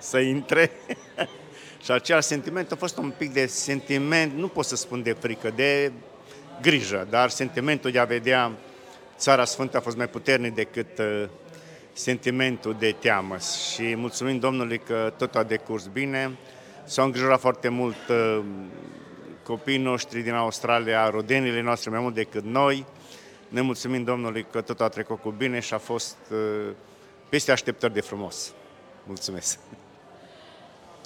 să 0.00 0.18
intre. 0.18 0.70
și 1.84 1.90
același 1.90 2.26
sentiment 2.26 2.72
a 2.72 2.76
fost 2.76 2.96
un 2.96 3.12
pic 3.18 3.32
de 3.32 3.46
sentiment, 3.46 4.32
nu 4.32 4.48
pot 4.48 4.64
să 4.64 4.76
spun 4.76 5.02
de 5.02 5.12
frică, 5.12 5.50
de 5.50 5.92
grijă, 6.60 7.06
dar 7.10 7.28
sentimentul 7.28 7.90
de 7.90 7.98
a 7.98 8.04
vedea 8.04 8.52
Țara 9.18 9.44
Sfântă 9.44 9.76
a 9.76 9.80
fost 9.80 9.96
mai 9.96 10.08
puternic 10.08 10.54
decât 10.54 10.98
uh, 10.98 11.28
sentimentul 11.92 12.76
de 12.78 12.94
teamă. 12.98 13.36
Și 13.36 13.94
mulțumim 13.94 14.38
Domnului 14.38 14.78
că 14.78 15.12
tot 15.16 15.34
a 15.34 15.42
decurs 15.42 15.86
bine. 15.86 16.30
S-au 16.84 17.04
îngrijorat 17.04 17.40
foarte 17.40 17.68
mult 17.68 18.08
uh, 18.08 18.44
copiii 19.44 19.78
noștri 19.78 20.20
din 20.20 20.32
Australia, 20.32 21.10
rodenile 21.10 21.60
noastre 21.60 21.90
mai 21.90 22.00
mult 22.00 22.14
decât 22.14 22.44
noi. 22.44 22.86
Ne 23.48 23.60
mulțumim 23.60 24.04
Domnului 24.04 24.46
că 24.50 24.60
tot 24.60 24.80
a 24.80 24.88
trecut 24.88 25.20
cu 25.20 25.30
bine 25.30 25.60
și 25.60 25.74
a 25.74 25.78
fost 25.78 26.16
uh, 26.30 26.38
peste 27.28 27.52
așteptări 27.52 27.92
de 27.92 28.00
frumos. 28.00 28.52
Mulțumesc! 29.06 29.58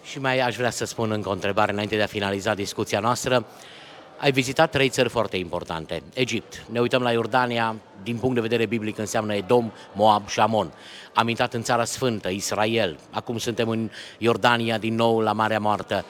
Și 0.02 0.18
mai 0.18 0.38
aș 0.38 0.56
vrea 0.56 0.70
să 0.70 0.84
spun 0.84 1.10
încă 1.10 1.28
o 1.28 1.32
întrebare 1.32 1.72
înainte 1.72 1.96
de 1.96 2.02
a 2.02 2.06
finaliza 2.06 2.54
discuția 2.54 3.00
noastră. 3.00 3.46
Ai 4.18 4.32
vizitat 4.32 4.70
trei 4.70 4.88
țări 4.88 5.08
foarte 5.08 5.36
importante. 5.36 6.02
Egipt, 6.14 6.64
ne 6.70 6.80
uităm 6.80 7.02
la 7.02 7.12
Iordania, 7.12 7.76
din 8.02 8.16
punct 8.16 8.34
de 8.34 8.40
vedere 8.40 8.66
biblic 8.66 8.98
înseamnă 8.98 9.34
Edom, 9.34 9.72
Moab 9.92 10.28
și 10.28 10.40
Amon. 10.40 10.72
Am 11.14 11.28
intrat 11.28 11.54
în 11.54 11.62
Țara 11.62 11.84
Sfântă, 11.84 12.28
Israel, 12.28 12.98
acum 13.10 13.38
suntem 13.38 13.68
în 13.68 13.90
Iordania 14.18 14.78
din 14.78 14.94
nou 14.94 15.20
la 15.20 15.32
Marea 15.32 15.58
Moartă. 15.58 16.04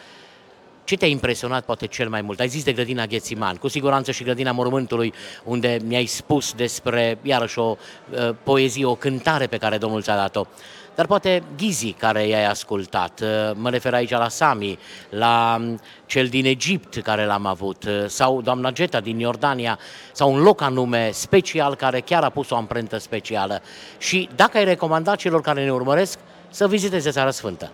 Ce 0.89 0.97
te-a 0.97 1.09
impresionat 1.09 1.65
poate 1.65 1.87
cel 1.87 2.09
mai 2.09 2.21
mult? 2.21 2.41
Ai 2.41 2.49
zis 2.49 2.65
de 2.65 2.73
grădina 2.73 3.07
Ghețiman, 3.07 3.57
cu 3.57 3.69
siguranță 3.69 4.11
și 4.11 4.25
grădina 4.25 4.53
Mormântului, 4.53 5.13
unde 5.45 5.79
mi-ai 5.85 6.05
spus 6.07 6.53
despre, 6.53 7.19
iarăși, 7.23 7.59
o 7.59 7.77
uh, 8.11 8.29
poezie, 8.43 8.85
o 8.85 8.95
cântare 8.95 9.47
pe 9.47 9.57
care 9.57 9.79
Domnul 9.79 10.03
ți-a 10.03 10.17
dat-o. 10.17 10.47
Dar 10.95 11.07
poate 11.07 11.43
Ghizi 11.57 11.91
care 11.93 12.27
i-ai 12.27 12.47
ascultat, 12.47 13.21
uh, 13.21 13.29
mă 13.55 13.71
refer 13.71 13.95
aici 13.95 14.11
la 14.11 14.29
Sami, 14.29 14.79
la 15.11 15.57
um, 15.61 15.81
cel 16.07 16.27
din 16.27 16.45
Egipt 16.45 17.03
care 17.03 17.25
l-am 17.25 17.47
avut, 17.47 17.85
uh, 17.85 18.05
sau 18.07 18.43
doamna 18.43 18.71
Geta 18.71 19.01
din 19.01 19.19
Iordania, 19.19 19.79
sau 20.13 20.33
un 20.33 20.41
loc 20.41 20.61
anume 20.61 21.11
special 21.13 21.75
care 21.75 22.01
chiar 22.01 22.23
a 22.23 22.31
pus 22.31 22.51
o 22.51 22.57
amprentă 22.57 22.99
specială. 22.99 23.63
Și 23.99 24.29
dacă 24.37 24.57
ai 24.57 24.65
recomandat 24.65 25.17
celor 25.17 25.41
care 25.41 25.65
ne 25.65 25.73
urmăresc 25.73 26.19
să 26.51 26.69
viziteze 26.69 27.11
Țara 27.11 27.31
Sfântă. 27.31 27.73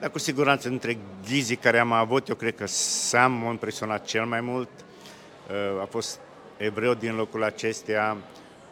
Dar 0.00 0.10
cu 0.10 0.18
siguranță 0.18 0.68
între 0.68 0.98
ghizii 1.28 1.56
care 1.56 1.78
am 1.78 1.92
avut, 1.92 2.28
eu 2.28 2.34
cred 2.34 2.54
că 2.54 2.66
Sam 2.66 3.32
m-a 3.32 3.50
impresionat 3.50 4.04
cel 4.04 4.24
mai 4.24 4.40
mult. 4.40 4.68
Uh, 5.50 5.80
a 5.80 5.86
fost 5.90 6.20
evreu 6.56 6.94
din 6.94 7.14
locul 7.14 7.44
acestea, 7.44 8.16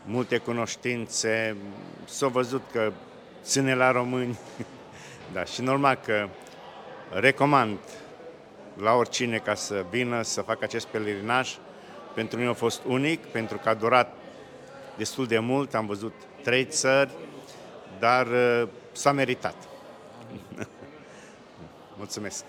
multe 0.05 0.39
cunoștințe, 0.39 1.57
s-a 2.05 2.27
văzut 2.27 2.63
că 2.73 2.93
ține 3.43 3.75
la 3.75 3.91
români. 3.91 4.39
da, 5.35 5.45
și 5.45 5.63
normal 5.63 6.01
că 6.05 6.29
recomand 7.11 7.79
la 8.77 8.93
oricine 8.93 9.39
ca 9.39 9.55
să 9.55 9.85
vină 9.91 10.23
să 10.23 10.41
facă 10.41 10.65
acest 10.65 10.87
pelerinaj. 10.87 11.57
Pentru 12.15 12.39
mine 12.39 12.51
a 12.51 12.55
fost 12.55 12.83
unic, 12.87 13.25
pentru 13.27 13.57
că 13.57 13.69
a 13.69 13.75
durat 13.75 14.15
destul 14.97 15.27
de 15.27 15.39
mult, 15.39 15.75
am 15.75 15.87
văzut 15.87 16.15
trei 16.43 16.65
țări, 16.65 17.11
dar 17.99 18.27
uh, 18.27 18.69
s-a 18.93 19.13
meritat. 19.13 19.55
Mulțumesc! 21.97 22.45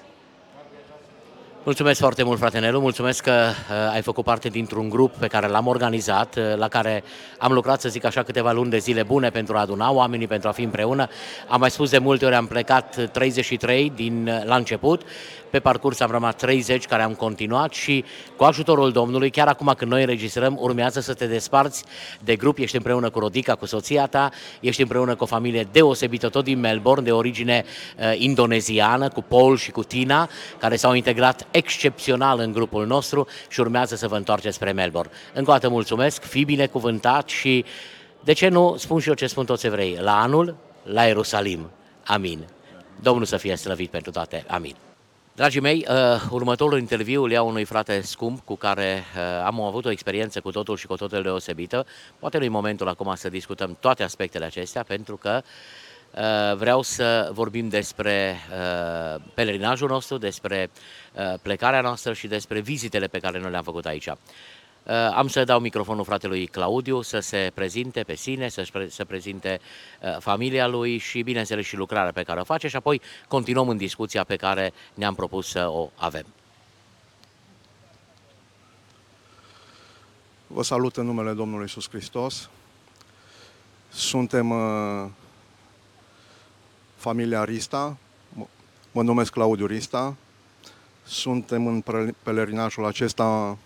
Mulțumesc 1.68 2.00
foarte 2.00 2.24
mult, 2.24 2.40
frate 2.40 2.60
Nelu, 2.60 2.80
mulțumesc 2.80 3.24
că 3.24 3.32
uh, 3.32 3.94
ai 3.94 4.02
făcut 4.02 4.24
parte 4.24 4.50
dintr-un 4.50 4.90
grup 4.90 5.16
pe 5.16 5.28
care 5.28 5.48
l-am 5.48 5.68
organizat, 5.68 6.36
uh, 6.36 6.44
la 6.56 6.68
care 6.68 7.04
am 7.38 7.54
lucrat, 7.54 7.82
să 7.82 7.90
zic 7.90 8.06
așa, 8.06 8.24
câteva 8.24 8.52
luni 8.52 8.70
de 8.70 8.78
zile 8.78 9.04
bune 9.04 9.30
pentru 9.30 9.58
a 9.58 9.60
aduna 9.60 9.92
oamenii, 9.92 10.28
pentru 10.28 10.48
a 10.48 10.52
fi 10.52 10.62
împreună. 10.62 11.08
Am 11.48 11.60
mai 11.60 11.72
spus 11.72 11.90
de 11.90 11.98
multe 11.98 12.26
ori, 12.26 12.36
am 12.36 12.48
plecat 12.48 13.10
33 13.12 13.92
din, 13.96 14.28
uh, 14.28 14.46
la 14.46 14.56
început. 14.56 15.02
Pe 15.50 15.60
parcurs 15.60 16.00
am 16.00 16.12
rămas 16.12 16.36
30 16.36 16.86
care 16.86 17.02
am 17.04 17.14
continuat 17.14 17.74
și 17.74 18.04
cu 18.36 18.44
ajutorul 18.44 18.92
Domnului, 18.92 19.30
chiar 19.30 19.48
acum 19.48 19.74
când 19.78 19.92
noi 19.92 20.02
înregistrăm, 20.02 20.58
urmează 20.60 21.00
să 21.00 21.14
te 21.14 21.26
desparți 21.26 21.84
de 22.24 22.36
grup, 22.36 22.58
ești 22.58 22.76
împreună 22.76 23.10
cu 23.10 23.20
Rodica, 23.20 23.56
cu 23.56 23.66
soția 23.66 24.06
ta, 24.06 24.30
ești 24.60 24.82
împreună 24.82 25.16
cu 25.16 25.24
o 25.24 25.26
familie 25.26 25.68
deosebită 25.72 26.30
tot 26.30 26.44
din 26.44 26.60
Melbourne, 26.60 27.04
de 27.04 27.12
origine 27.12 27.64
uh, 27.98 28.14
indoneziană, 28.18 29.08
cu 29.08 29.22
Paul 29.22 29.58
și 29.58 29.72
cu 29.72 29.84
Tina, 29.84 30.30
care 30.60 30.76
s-au 30.76 30.94
integrat 30.94 31.48
excepțional 31.58 32.40
în 32.40 32.52
grupul 32.52 32.86
nostru 32.86 33.28
și 33.50 33.60
urmează 33.60 33.96
să 33.96 34.08
vă 34.08 34.16
întoarceți 34.16 34.56
spre 34.56 34.72
Melbourne. 34.72 35.12
Încă 35.34 35.50
o 35.50 35.54
dată 35.54 35.70
mulțumesc, 35.70 36.24
fi 36.24 36.46
binecuvântat 36.46 37.30
și 37.30 37.66
de 38.24 38.34
ce 38.34 38.48
nu 38.48 38.76
spun 38.78 39.00
și 39.00 39.08
eu 39.08 39.14
ce 39.14 39.28
spun 39.28 39.46
toți 39.46 39.66
evrei, 39.66 39.98
la 40.02 40.22
anul, 40.22 40.56
la 40.84 41.04
Ierusalim. 41.04 41.70
Amin. 42.06 42.48
Domnul 43.02 43.26
să 43.26 43.38
fie 43.38 43.56
slăvit 43.56 43.90
pentru 43.90 44.12
toate. 44.12 44.46
Amin. 44.48 44.76
Dragii 45.36 45.62
mei, 45.62 45.86
uh, 45.90 45.96
următorul 46.30 46.80
interviu 46.80 47.24
îl 47.24 47.32
iau 47.32 47.48
unui 47.48 47.64
frate 47.64 48.02
scump 48.02 48.46
cu 48.46 48.56
care 48.56 49.04
uh, 49.16 49.44
am 49.46 49.62
avut 49.62 49.86
o 49.86 49.92
experiență 49.92 50.40
cu 50.40 50.52
totul 50.52 50.78
și 50.78 50.88
cu 50.88 50.96
totul 50.96 51.22
deosebită. 51.22 51.86
Poate 52.20 52.38
nu-i 52.38 52.48
momentul 52.48 52.88
acum 52.88 53.16
să 53.16 53.30
discutăm 53.30 53.78
toate 53.80 54.04
aspectele 54.04 54.46
acestea, 54.46 54.84
pentru 54.84 55.16
că 55.18 55.42
uh, 55.44 55.50
vreau 56.56 56.82
să 56.82 57.30
vorbim 57.34 57.70
despre 57.70 58.36
uh, 58.52 59.22
pelerinajul 59.34 59.90
nostru, 59.90 60.18
despre 60.18 60.70
uh, 61.14 61.34
plecarea 61.42 61.82
noastră 61.82 62.14
și 62.14 62.28
despre 62.28 62.60
vizitele 62.60 63.08
pe 63.08 63.20
care 63.20 63.40
noi 63.40 63.52
le-am 63.52 63.64
făcut 63.64 63.86
aici. 63.86 64.08
Uh, 64.08 64.94
am 64.94 65.28
să 65.28 65.44
dau 65.44 65.60
microfonul 65.60 66.04
fratelui 66.04 66.46
Claudiu 66.46 67.02
să 67.02 67.20
se 67.20 67.52
prezinte 67.54 68.04
pe 68.04 68.16
sine, 68.16 68.50
să 68.50 68.68
se 68.90 69.06
prezinte 69.06 69.60
uh, 70.02 70.18
familia 70.20 70.68
lui 70.68 70.98
și, 70.98 71.22
bineînțeles, 71.22 71.66
și 71.66 71.76
lucrarea 71.76 72.12
pe 72.12 72.24
care 72.24 72.40
o 72.40 72.44
face 72.44 72.68
și 72.68 72.76
apoi 72.76 73.02
continuăm 73.28 73.70
în 73.70 73.78
discuția 73.78 74.24
pe 74.24 74.36
care 74.36 74.74
ne-am 74.94 75.16
propus 75.16 75.48
să 75.48 75.68
o 75.70 75.90
avem. 75.96 76.26
Vă 80.48 80.64
salut 80.64 80.98
în 80.98 81.06
numele 81.06 81.34
Domnului 81.34 81.62
Iisus 81.62 81.90
Hristos. 81.90 82.50
Suntem 83.90 84.50
uh, 84.50 85.10
familia 87.08 87.44
Rista, 87.44 87.98
mă 88.92 89.04
numesc 89.04 89.32
Claudiu 89.32 89.66
Rista, 89.66 90.16
suntem 91.06 91.68
în 91.68 91.84
pelerinajul 92.24 92.86
acesta 92.86 93.58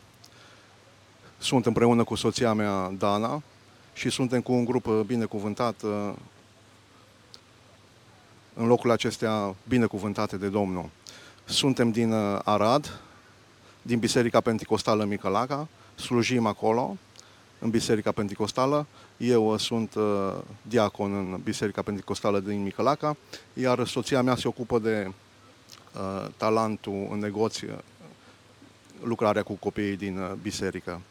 sunt 1.38 1.66
împreună 1.66 2.04
cu 2.04 2.16
soția 2.16 2.54
mea, 2.54 2.92
Dana, 2.98 3.42
și 3.94 4.10
suntem 4.10 4.42
cu 4.42 4.52
un 4.52 4.66
grup 4.66 4.86
uh, 4.86 5.00
binecuvântat 5.06 5.82
uh, 5.82 6.14
în 8.54 8.68
locul 8.68 8.92
acestea 8.92 9.56
binecuvântate 9.68 10.38
de 10.38 10.48
Domnul. 10.48 10.90
Suntem 11.46 11.92
din 11.92 12.12
uh, 12.12 12.40
Arad, 12.44 13.00
din 13.82 14.00
Biserica 14.00 14.42
Pentecostală 14.42 15.04
Micălaca, 15.04 15.68
slujim 15.96 16.46
acolo, 16.46 16.98
în 17.62 17.70
Biserica 17.70 18.12
Pentecostală. 18.12 18.88
Eu 19.18 19.54
uh, 19.54 19.60
sunt 19.60 19.96
uh, 19.96 20.34
diacon 20.62 21.14
în 21.14 21.40
Biserica 21.44 21.82
Pentecostală 21.82 22.40
din 22.40 22.64
Micălaca, 22.64 23.18
iar 23.54 23.88
soția 23.88 24.22
mea 24.22 24.36
se 24.36 24.48
ocupă 24.48 24.80
de 24.80 25.12
uh, 25.94 26.28
talentul 26.38 27.08
în 27.12 27.20
negoți, 27.20 27.66
uh, 27.66 27.72
lucrarea 29.04 29.44
cu 29.44 29.54
copiii 29.54 29.96
din 29.96 30.38
biserică. 30.42 31.02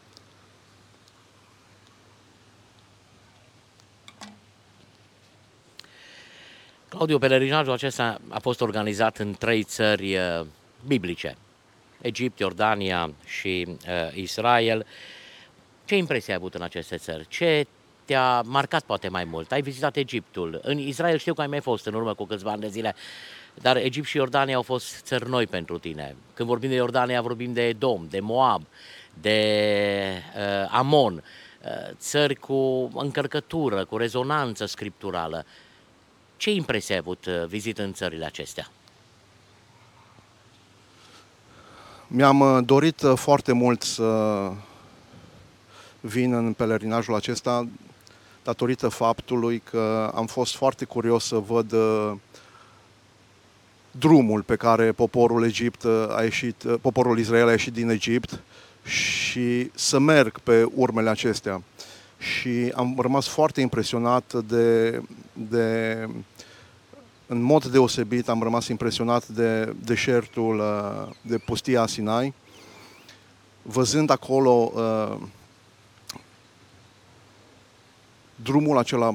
Claudiu, 6.89 7.19
pelerinajul 7.19 7.73
acesta 7.73 8.21
a 8.29 8.39
fost 8.39 8.61
organizat 8.61 9.19
în 9.19 9.35
trei 9.39 9.63
țări 9.63 10.19
biblice, 10.87 11.37
Egipt, 12.01 12.39
Iordania 12.39 13.11
și 13.25 13.67
uh, 13.69 14.15
Israel. 14.15 14.79
Uh, 14.79 15.20
ce 15.91 15.97
impresie 15.97 16.33
ai 16.33 16.39
avut 16.39 16.55
în 16.55 16.63
aceste 16.63 16.97
țări? 16.97 17.27
Ce 17.29 17.67
te-a 18.05 18.41
marcat 18.41 18.83
poate 18.83 19.09
mai 19.09 19.25
mult? 19.25 19.53
Ai 19.53 19.63
vizitat 19.63 19.97
Egiptul. 19.97 20.61
În 20.63 20.79
Israel 20.79 21.19
știu 21.19 21.35
că 21.35 21.41
ai 21.41 21.47
mai 21.47 21.61
fost 21.61 21.87
în 21.87 21.95
urmă 21.95 22.15
cu 22.15 22.25
câțiva 22.25 22.51
ani 22.51 22.61
de 22.61 22.69
zile, 22.69 22.95
dar 23.55 23.77
Egipt 23.77 24.07
și 24.07 24.17
Iordania 24.17 24.57
au 24.57 24.63
fost 24.63 25.01
țări 25.03 25.29
noi 25.29 25.47
pentru 25.47 25.79
tine. 25.79 26.17
Când 26.35 26.49
vorbim 26.49 26.69
de 26.69 26.75
Iordania, 26.75 27.23
vorbim 27.23 27.53
de 27.53 27.63
Edom, 27.63 28.07
de 28.11 28.21
Moab, 28.21 28.63
de 29.21 30.23
uh, 30.37 30.69
Amon, 30.71 31.15
uh, 31.15 31.91
țări 31.99 32.35
cu 32.35 32.91
încărcătură, 32.95 33.85
cu 33.85 33.97
rezonanță 33.97 34.67
scripturală. 34.67 35.45
Ce 36.37 36.51
impresie 36.51 36.95
ai 36.95 37.01
avut 37.01 37.27
uh, 37.27 37.47
vizitând 37.47 37.95
țările 37.95 38.25
acestea? 38.25 38.71
Mi-am 42.07 42.41
uh, 42.41 42.59
dorit 42.65 43.03
uh, 43.03 43.13
foarte 43.17 43.53
mult 43.53 43.83
să 43.83 44.05
vin 46.01 46.33
în 46.33 46.53
pelerinajul 46.53 47.15
acesta 47.15 47.69
datorită 48.45 48.89
faptului 48.89 49.63
că 49.71 50.13
am 50.15 50.27
fost 50.27 50.57
foarte 50.57 50.85
curios 50.85 51.25
să 51.25 51.37
văd 51.37 51.75
drumul 53.91 54.43
pe 54.43 54.57
care 54.57 54.93
poporul 54.93 55.45
Egipt 55.45 55.85
a 56.17 56.23
ieșit, 56.23 56.65
poporul 56.81 57.19
Israel 57.19 57.47
a 57.49 57.51
ieșit 57.51 57.73
din 57.73 57.89
Egipt 57.89 58.43
și 58.85 59.71
să 59.75 59.99
merg 59.99 60.39
pe 60.39 60.67
urmele 60.75 61.11
acestea. 61.11 61.63
Și 62.19 62.73
am 62.75 62.97
rămas 63.01 63.27
foarte 63.27 63.61
impresionat 63.61 64.33
de, 64.33 65.01
de 65.33 66.09
în 67.27 67.41
mod 67.41 67.65
deosebit 67.65 68.29
am 68.29 68.43
rămas 68.43 68.69
impresionat 68.69 69.29
de 69.29 69.75
deșertul, 69.85 70.59
uh, 70.59 71.15
de 71.23 71.39
pustia 71.39 71.87
Sinai, 71.87 72.35
văzând 73.63 74.11
acolo 74.11 74.73
uh, 74.75 75.17
drumul 78.43 78.79
acela 78.79 79.15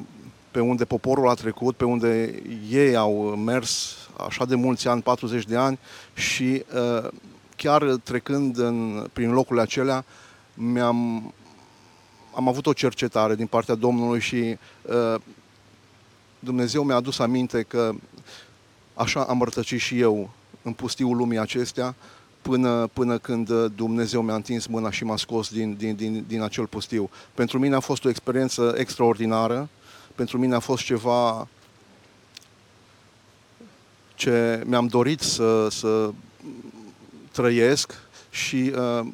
pe 0.51 0.59
unde 0.59 0.85
poporul 0.85 1.29
a 1.29 1.33
trecut, 1.33 1.75
pe 1.75 1.85
unde 1.85 2.41
ei 2.69 2.95
au 2.95 3.13
mers 3.35 3.97
așa 4.27 4.45
de 4.45 4.55
mulți 4.55 4.87
ani, 4.87 5.01
40 5.01 5.45
de 5.45 5.55
ani 5.55 5.79
și 6.13 6.63
uh, 6.75 7.09
chiar 7.55 7.83
trecând 7.83 8.57
în, 8.57 9.07
prin 9.13 9.31
locurile 9.31 9.61
acelea, 9.61 10.05
mi-am 10.53 11.33
am 12.35 12.47
avut 12.47 12.65
o 12.65 12.73
cercetare 12.73 13.35
din 13.35 13.47
partea 13.47 13.75
Domnului 13.75 14.19
și 14.19 14.57
uh, 14.81 15.21
Dumnezeu 16.39 16.83
mi-a 16.83 16.95
adus 16.95 17.19
aminte 17.19 17.61
că 17.61 17.91
așa 18.93 19.23
am 19.23 19.41
rătăcit 19.41 19.79
și 19.79 19.99
eu 19.99 20.29
în 20.61 20.73
pustiul 20.73 21.15
lumii 21.15 21.39
acestea, 21.39 21.95
până, 22.49 22.89
până 22.93 23.17
când 23.17 23.65
Dumnezeu 23.65 24.21
mi-a 24.21 24.35
întins 24.35 24.65
mâna 24.65 24.91
și 24.91 25.03
m-a 25.03 25.17
scos 25.17 25.49
din, 25.49 25.75
din, 25.75 25.95
din, 25.95 26.25
din 26.27 26.41
acel 26.41 26.67
pustiu. 26.67 27.09
Pentru 27.33 27.59
mine 27.59 27.75
a 27.75 27.79
fost 27.79 28.05
o 28.05 28.09
experiență 28.09 28.75
extraordinară, 28.77 29.69
pentru 30.15 30.37
mine 30.37 30.55
a 30.55 30.59
fost 30.59 30.83
ceva 30.83 31.47
ce 34.15 34.63
mi-am 34.65 34.87
dorit 34.87 35.21
să, 35.21 35.67
să 35.69 36.11
trăiesc 37.31 37.93
și 38.29 38.73
uh, 38.75 39.07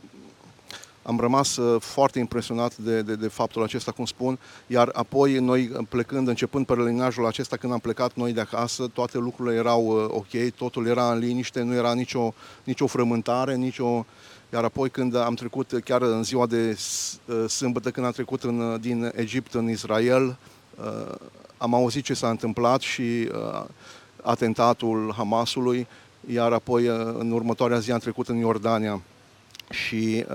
am 1.04 1.20
rămas 1.20 1.56
uh, 1.56 1.82
foarte 1.82 2.20
impresionat 2.20 2.78
de, 2.78 3.02
de, 3.02 3.16
de 3.16 3.28
faptul 3.28 3.64
acesta, 3.64 3.92
cum 3.92 4.06
spun, 4.06 4.40
iar 4.68 4.90
apoi 4.94 5.34
noi 5.34 5.68
plecând, 5.90 6.28
începând 6.28 6.66
pelerinajul 6.66 7.26
acesta, 7.26 7.58
când 7.58 7.74
am 7.74 7.80
plecat 7.80 8.12
noi 8.14 8.34
de 8.34 8.42
acasă, 8.42 8.88
toate 8.88 9.18
lucrurile 9.18 9.56
erau 9.56 9.86
uh, 9.86 10.06
ok, 10.10 10.54
totul 10.56 10.88
era 10.88 11.12
în 11.12 11.20
liniște, 11.20 11.62
nu 11.62 11.74
era 11.74 11.94
nicio, 11.94 12.34
nicio 12.64 12.88
frământare, 12.88 13.56
nicio... 13.56 14.06
Iar 14.54 14.64
apoi 14.64 14.90
când 14.90 15.16
am 15.16 15.34
trecut, 15.34 15.82
chiar 15.84 16.02
în 16.02 16.24
ziua 16.24 16.46
de 16.46 16.78
uh, 17.26 17.46
sâmbătă, 17.50 17.92
când 17.92 18.06
am 18.06 18.12
trecut 18.12 18.44
în, 18.44 18.78
din 18.82 19.12
Egipt 19.16 19.54
în 19.54 19.70
Israel, 19.70 20.38
am 21.58 21.74
auzit 21.74 22.04
ce 22.04 22.14
s-a 22.14 22.30
întâmplat 22.30 22.82
și 22.82 23.30
atentatul 24.22 25.14
Hamasului, 25.18 25.88
iar 26.34 26.52
apoi 26.52 26.86
în 27.18 27.32
următoarea 27.32 27.80
zi 27.80 27.92
am 27.92 28.00
trecut 28.00 28.28
în 28.28 28.38
Iordania. 28.38 29.02
Și 29.70 30.26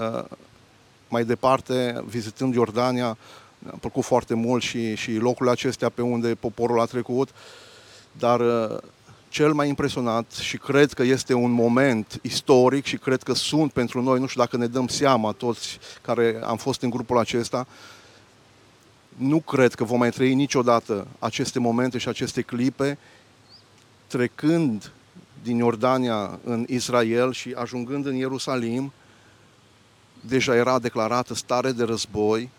mai 1.09 1.25
departe, 1.25 2.05
vizitând 2.07 2.55
Iordania, 2.55 3.16
mi-a 3.59 3.75
plăcut 3.81 4.05
foarte 4.05 4.35
mult 4.35 4.62
și, 4.62 4.95
și 4.95 5.14
locurile 5.16 5.51
acestea 5.51 5.88
pe 5.88 6.03
unde 6.03 6.35
poporul 6.35 6.81
a 6.81 6.85
trecut, 6.85 7.29
dar 8.12 8.40
uh, 8.40 8.79
cel 9.29 9.53
mai 9.53 9.69
impresionat 9.69 10.33
și 10.33 10.59
cred 10.59 10.92
că 10.92 11.03
este 11.03 11.35
un 11.35 11.51
moment 11.51 12.19
istoric 12.23 12.85
și 12.85 12.97
cred 12.97 13.23
că 13.23 13.35
sunt 13.35 13.73
pentru 13.73 14.03
noi, 14.03 14.21
nu 14.21 14.27
știu 14.27 14.40
dacă 14.40 14.57
ne 14.57 14.66
dăm 14.66 14.88
seama 14.88 15.33
toți 15.33 15.79
care 16.03 16.40
am 16.45 16.57
fost 16.57 16.83
în 16.83 16.90
grupul 16.90 17.19
acesta, 17.19 17.66
nu 19.16 19.40
cred 19.40 19.75
că 19.75 19.85
vom 19.85 19.99
mai 19.99 20.11
trăi 20.11 20.35
niciodată 20.35 21.07
aceste 21.19 21.59
momente 21.59 21.99
și 21.99 22.09
aceste 22.09 22.42
clipe 22.42 22.99
trecând 24.07 24.92
din 25.42 25.57
Iordania 25.57 26.38
în 26.45 26.64
Israel 26.69 27.33
și 27.33 27.55
ajungând 27.57 28.07
în 28.07 28.14
Ierusalim, 28.14 28.92
deja 30.29 30.55
era 30.55 30.79
declarată 30.79 31.35
stare 31.35 31.73
de 31.73 31.85
război. 31.85 32.51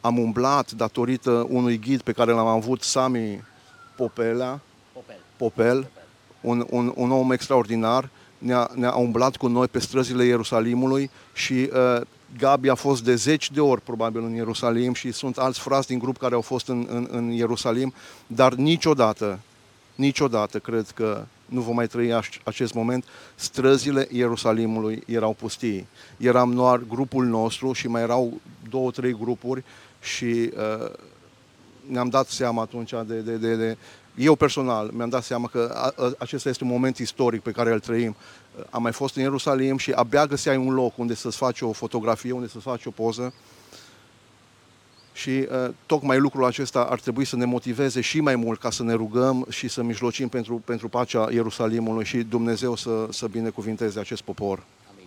Am 0.00 0.18
umblat 0.18 0.72
datorită 0.72 1.46
unui 1.48 1.78
ghid 1.78 2.00
pe 2.00 2.12
care 2.12 2.32
l-am 2.32 2.46
avut, 2.46 2.82
Sami 2.82 3.44
Popelea, 3.96 4.60
Popel, 4.92 5.16
Popel. 5.36 5.90
Un, 6.40 6.66
un, 6.70 6.92
un 6.96 7.10
om 7.10 7.32
extraordinar, 7.32 8.08
ne-a, 8.38 8.70
ne-a 8.74 8.94
umblat 8.94 9.36
cu 9.36 9.46
noi 9.46 9.68
pe 9.68 9.78
străzile 9.78 10.24
Ierusalimului 10.24 11.10
și 11.32 11.70
uh, 11.72 12.00
Gabi 12.38 12.68
a 12.68 12.74
fost 12.74 13.04
de 13.04 13.14
zeci 13.14 13.50
de 13.50 13.60
ori 13.60 13.80
probabil 13.80 14.22
în 14.22 14.34
Ierusalim 14.34 14.94
și 14.94 15.12
sunt 15.12 15.38
alți 15.38 15.60
frați 15.60 15.86
din 15.86 15.98
grup 15.98 16.18
care 16.18 16.34
au 16.34 16.40
fost 16.40 16.68
în, 16.68 16.86
în, 16.90 17.08
în 17.10 17.30
Ierusalim, 17.30 17.94
dar 18.26 18.54
niciodată, 18.54 19.38
niciodată 19.94 20.58
cred 20.58 20.90
că 20.94 21.24
nu 21.54 21.60
vom 21.60 21.74
mai 21.74 21.86
trăi 21.86 22.20
acest 22.44 22.74
moment, 22.74 23.04
străzile 23.34 24.08
Ierusalimului 24.10 25.02
erau 25.06 25.32
pustii. 25.32 25.86
Eram 26.16 26.54
doar 26.54 26.78
grupul 26.88 27.24
nostru 27.24 27.72
și 27.72 27.88
mai 27.88 28.02
erau 28.02 28.40
două, 28.70 28.90
trei 28.90 29.12
grupuri 29.12 29.64
și 30.00 30.24
uh, 30.24 30.90
ne-am 31.86 32.08
dat 32.08 32.28
seama 32.28 32.62
atunci 32.62 32.90
de, 33.06 33.18
de, 33.20 33.36
de, 33.36 33.56
de 33.56 33.76
eu 34.16 34.34
personal 34.34 34.90
mi-am 34.92 35.08
dat 35.08 35.22
seama 35.22 35.48
că 35.48 35.72
a, 35.74 35.92
a, 36.04 36.12
acesta 36.18 36.48
este 36.48 36.64
un 36.64 36.70
moment 36.70 36.98
istoric 36.98 37.40
pe 37.42 37.50
care 37.50 37.72
îl 37.72 37.80
trăim. 37.80 38.16
Am 38.70 38.82
mai 38.82 38.92
fost 38.92 39.16
în 39.16 39.22
Ierusalim 39.22 39.76
și 39.76 39.90
abia 39.90 40.26
găseai 40.26 40.56
un 40.56 40.74
loc 40.74 40.98
unde 40.98 41.14
să-ți 41.14 41.36
faci 41.36 41.60
o 41.60 41.72
fotografie, 41.72 42.32
unde 42.32 42.48
să-ți 42.48 42.64
faci 42.64 42.84
o 42.84 42.90
poză 42.90 43.32
și 45.14 45.30
uh, 45.30 45.70
tocmai 45.86 46.18
lucrul 46.18 46.44
acesta 46.44 46.80
ar 46.90 47.00
trebui 47.00 47.24
să 47.24 47.36
ne 47.36 47.44
motiveze 47.44 48.00
și 48.00 48.20
mai 48.20 48.36
mult 48.36 48.60
ca 48.60 48.70
să 48.70 48.82
ne 48.82 48.92
rugăm 48.92 49.46
și 49.50 49.68
să 49.68 49.82
mijlocim 49.82 50.28
pentru, 50.28 50.62
pentru 50.64 50.88
pacea 50.88 51.28
Ierusalimului 51.32 52.04
și 52.04 52.16
Dumnezeu 52.16 52.76
să, 52.76 53.06
să 53.10 53.26
binecuvinteze 53.26 54.00
acest 54.00 54.22
popor. 54.22 54.62
Amin. 54.94 55.06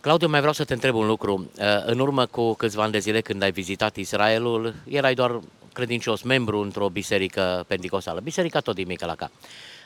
Claudiu, 0.00 0.28
mai 0.28 0.38
vreau 0.38 0.54
să 0.54 0.64
te 0.64 0.72
întreb 0.72 0.94
un 0.94 1.06
lucru. 1.06 1.50
Uh, 1.58 1.64
în 1.84 1.98
urmă 1.98 2.26
cu 2.26 2.54
câțiva 2.54 2.82
ani 2.82 2.92
de 2.92 2.98
zile 2.98 3.20
când 3.20 3.42
ai 3.42 3.50
vizitat 3.50 3.96
Israelul, 3.96 4.74
erai 4.88 5.14
doar 5.14 5.40
credincios 5.72 6.22
membru 6.22 6.60
într-o 6.60 6.88
biserică 6.88 7.64
pentecostală, 7.66 8.20
biserica 8.20 8.60
tot 8.60 8.74
din 8.74 8.86
Micălaca. 8.86 9.30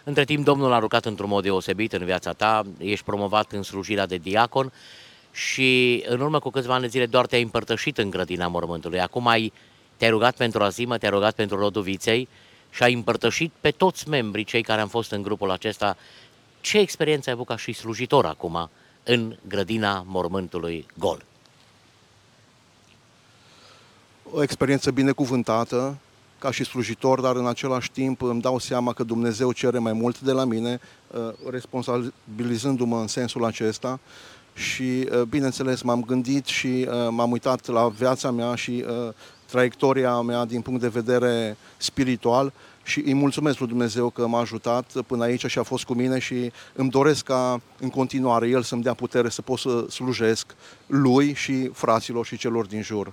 Între 0.04 0.24
timp, 0.24 0.44
Domnul 0.44 0.72
a 0.72 0.78
rugat 0.78 1.04
într-un 1.04 1.28
mod 1.28 1.42
deosebit 1.42 1.92
în 1.92 2.04
viața 2.04 2.32
ta, 2.32 2.62
ești 2.78 3.04
promovat 3.04 3.52
în 3.52 3.62
slujirea 3.62 4.06
de 4.06 4.16
diacon 4.16 4.72
și 5.34 6.02
în 6.06 6.20
urmă 6.20 6.38
cu 6.38 6.50
câțiva 6.50 6.72
ani 6.72 6.82
de 6.82 6.88
zile 6.88 7.06
doar 7.06 7.26
te-ai 7.26 7.42
împărtășit 7.42 7.98
în 7.98 8.10
grădina 8.10 8.46
mormântului. 8.48 9.00
Acum 9.00 9.26
ai, 9.26 9.52
te-ai 9.96 10.10
rugat 10.10 10.36
pentru 10.36 10.62
azimă, 10.62 10.98
te-ai 10.98 11.10
rugat 11.10 11.34
pentru 11.34 11.56
rodul 11.58 11.82
viței 11.82 12.28
și 12.70 12.82
ai 12.82 12.92
împărtășit 12.92 13.52
pe 13.60 13.70
toți 13.70 14.08
membrii, 14.08 14.44
cei 14.44 14.62
care 14.62 14.80
am 14.80 14.88
fost 14.88 15.10
în 15.10 15.22
grupul 15.22 15.50
acesta. 15.50 15.96
Ce 16.60 16.78
experiență 16.78 17.28
ai 17.28 17.34
avut 17.34 17.46
ca 17.46 17.56
și 17.56 17.72
slujitor 17.72 18.26
acum 18.26 18.70
în 19.02 19.36
grădina 19.48 20.04
mormântului 20.06 20.86
gol? 20.98 21.24
O 24.30 24.42
experiență 24.42 24.90
binecuvântată, 24.90 25.98
ca 26.38 26.50
și 26.50 26.64
slujitor, 26.64 27.20
dar 27.20 27.36
în 27.36 27.46
același 27.46 27.90
timp 27.90 28.22
îmi 28.22 28.40
dau 28.40 28.58
seama 28.58 28.92
că 28.92 29.02
Dumnezeu 29.02 29.52
cere 29.52 29.78
mai 29.78 29.92
mult 29.92 30.20
de 30.20 30.32
la 30.32 30.44
mine, 30.44 30.80
uh, 31.06 31.32
responsabilizându-mă 31.50 33.00
în 33.00 33.06
sensul 33.06 33.44
acesta 33.44 34.00
și, 34.54 35.08
uh, 35.12 35.22
bineînțeles, 35.22 35.82
m-am 35.82 36.04
gândit 36.04 36.46
și 36.46 36.86
uh, 36.88 37.08
m-am 37.10 37.30
uitat 37.30 37.66
la 37.66 37.88
viața 37.88 38.30
mea 38.30 38.54
și 38.54 38.84
uh, 38.88 39.12
traiectoria 39.46 40.20
mea 40.20 40.44
din 40.44 40.60
punct 40.60 40.80
de 40.80 40.88
vedere 40.88 41.56
spiritual 41.76 42.52
și 42.82 43.00
îi 43.00 43.14
mulțumesc 43.14 43.58
lui 43.58 43.68
Dumnezeu 43.68 44.10
că 44.10 44.26
m-a 44.26 44.40
ajutat 44.40 44.92
până 45.06 45.24
aici 45.24 45.46
și 45.46 45.58
a 45.58 45.62
fost 45.62 45.84
cu 45.84 45.94
mine 45.94 46.18
și 46.18 46.52
îmi 46.72 46.90
doresc 46.90 47.24
ca 47.24 47.60
în 47.80 47.90
continuare 47.90 48.48
El 48.48 48.62
să-mi 48.62 48.82
dea 48.82 48.94
putere 48.94 49.28
să 49.28 49.42
pot 49.42 49.58
să 49.58 49.86
slujesc 49.90 50.54
Lui 50.86 51.34
și 51.34 51.70
fraților 51.72 52.26
și 52.26 52.36
celor 52.36 52.66
din 52.66 52.82
jur. 52.82 53.12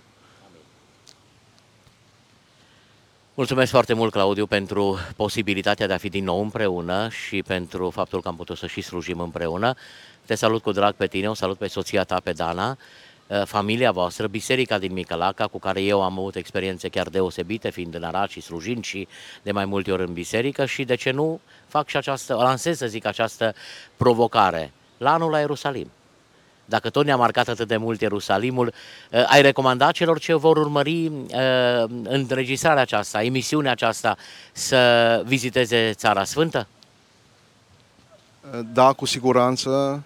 Mulțumesc 3.33 3.71
foarte 3.71 3.93
mult, 3.93 4.11
Claudiu, 4.11 4.45
pentru 4.45 4.97
posibilitatea 5.15 5.87
de 5.87 5.93
a 5.93 5.97
fi 5.97 6.09
din 6.09 6.23
nou 6.23 6.41
împreună 6.41 7.09
și 7.09 7.43
pentru 7.43 7.89
faptul 7.89 8.21
că 8.21 8.27
am 8.27 8.35
putut 8.35 8.57
să 8.57 8.67
și 8.67 8.81
slujim 8.81 9.19
împreună. 9.19 9.75
Te 10.31 10.37
salut 10.37 10.61
cu 10.61 10.71
drag 10.71 10.93
pe 10.93 11.07
tine, 11.07 11.29
o 11.29 11.33
salut 11.33 11.57
pe 11.57 11.67
soția 11.67 12.03
ta, 12.03 12.19
pe 12.23 12.31
Dana, 12.31 12.77
uh, 13.27 13.41
familia 13.45 13.91
voastră, 13.91 14.27
biserica 14.27 14.77
din 14.77 14.93
Micălaca, 14.93 15.47
cu 15.47 15.59
care 15.59 15.81
eu 15.81 16.01
am 16.01 16.19
avut 16.19 16.35
experiențe 16.35 16.89
chiar 16.89 17.09
deosebite, 17.09 17.69
fiind 17.69 17.95
în 17.95 18.03
Arad 18.03 18.29
și 18.29 18.41
slujind 18.41 18.83
și 18.83 19.07
de 19.41 19.51
mai 19.51 19.65
multe 19.65 19.91
ori 19.91 20.01
în 20.01 20.13
biserică 20.13 20.65
și 20.65 20.83
de 20.83 20.95
ce 20.95 21.11
nu 21.11 21.39
fac 21.67 21.87
și 21.87 21.97
această, 21.97 22.33
lansez 22.33 22.77
să 22.77 22.87
zic 22.87 23.05
această 23.05 23.55
provocare 23.97 24.71
la 24.97 25.13
anul 25.13 25.31
la 25.31 25.39
Ierusalim 25.39 25.91
dacă 26.65 26.89
tot 26.89 27.05
ne-a 27.05 27.17
marcat 27.17 27.47
atât 27.47 27.67
de 27.67 27.77
mult 27.77 28.01
Ierusalimul, 28.01 28.73
uh, 29.11 29.23
ai 29.27 29.41
recomandat 29.41 29.91
celor 29.91 30.19
ce 30.19 30.33
vor 30.33 30.57
urmări 30.57 31.07
uh, 31.07 31.83
înregistrarea 32.03 32.81
aceasta, 32.81 33.23
emisiunea 33.23 33.71
aceasta, 33.71 34.17
să 34.51 35.21
viziteze 35.25 35.91
Țara 35.93 36.23
Sfântă? 36.23 36.67
Da, 38.73 38.93
cu 38.93 39.05
siguranță. 39.05 40.03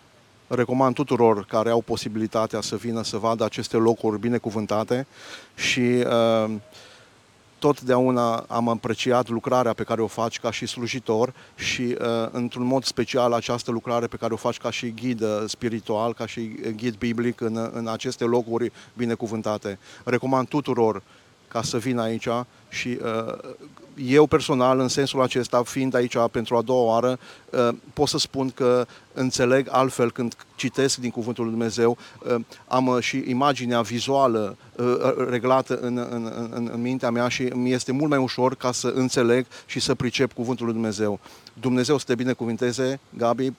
Recomand 0.48 0.96
tuturor 0.96 1.46
care 1.46 1.70
au 1.70 1.82
posibilitatea 1.82 2.62
să 2.62 2.76
vină 2.76 3.04
să 3.04 3.18
vadă 3.18 3.44
aceste 3.44 3.78
locuri 3.78 4.20
binecuvântate 4.20 5.08
și 5.56 5.80
uh, 5.80 6.56
totdeauna 7.60 8.46
am 8.48 8.70
apreciat 8.70 9.30
lucrarea 9.30 9.74
pe 9.74 9.84
care 9.84 10.02
o 10.02 10.08
faci 10.08 10.40
ca 10.40 10.52
și 10.52 10.66
slujitor 10.66 11.34
și 11.56 11.82
uh, 11.82 12.28
într-un 12.32 12.66
mod 12.66 12.84
special 12.84 13.34
această 13.34 13.72
lucrare 13.72 14.08
pe 14.08 14.18
care 14.18 14.34
o 14.34 14.38
faci 14.38 14.58
ca 14.58 14.72
și 14.72 14.92
ghid 14.92 15.22
uh, 15.22 15.44
spiritual, 15.48 16.14
ca 16.14 16.26
și 16.26 16.42
ghid 16.76 16.96
biblic 16.96 17.42
în, 17.42 17.70
în 17.74 17.88
aceste 17.88 18.24
locuri 18.24 18.72
binecuvântate. 18.94 19.80
Recomand 20.04 20.48
tuturor 20.48 21.02
ca 21.56 21.62
să 21.62 21.78
vină 21.78 22.02
aici 22.02 22.28
și 22.70 22.98
uh, 23.04 23.54
eu 23.96 24.26
personal, 24.26 24.80
în 24.80 24.88
sensul 24.88 25.22
acesta, 25.22 25.64
fiind 25.64 25.94
aici 25.94 26.16
pentru 26.32 26.56
a 26.56 26.62
doua 26.62 26.84
oară, 26.84 27.20
uh, 27.50 27.70
pot 27.94 28.08
să 28.08 28.18
spun 28.18 28.50
că 28.50 28.86
înțeleg 29.14 29.68
altfel 29.72 30.12
când 30.12 30.36
citesc 30.56 30.98
din 30.98 31.10
Cuvântul 31.10 31.44
Lui 31.44 31.54
Dumnezeu, 31.54 31.98
uh, 32.28 32.36
am 32.68 33.00
și 33.00 33.24
imaginea 33.28 33.82
vizuală 33.82 34.58
reglată 35.30 35.78
în, 35.80 35.98
în, 35.98 36.32
în, 36.52 36.70
în 36.74 36.82
mintea 36.82 37.10
mea 37.10 37.28
și 37.28 37.44
mi 37.44 37.72
este 37.72 37.92
mult 37.92 38.10
mai 38.10 38.20
ușor 38.20 38.56
ca 38.56 38.72
să 38.72 38.88
înțeleg 38.88 39.46
și 39.66 39.80
să 39.80 39.96
pricep 39.96 40.34
Cuvântul 40.34 40.66
Lui 40.66 40.74
Dumnezeu. 40.74 41.20
Dumnezeu 41.54 41.98
să 41.98 42.06
te 42.08 42.16
binecuvinteze, 42.16 43.00
Gabi, 43.18 43.54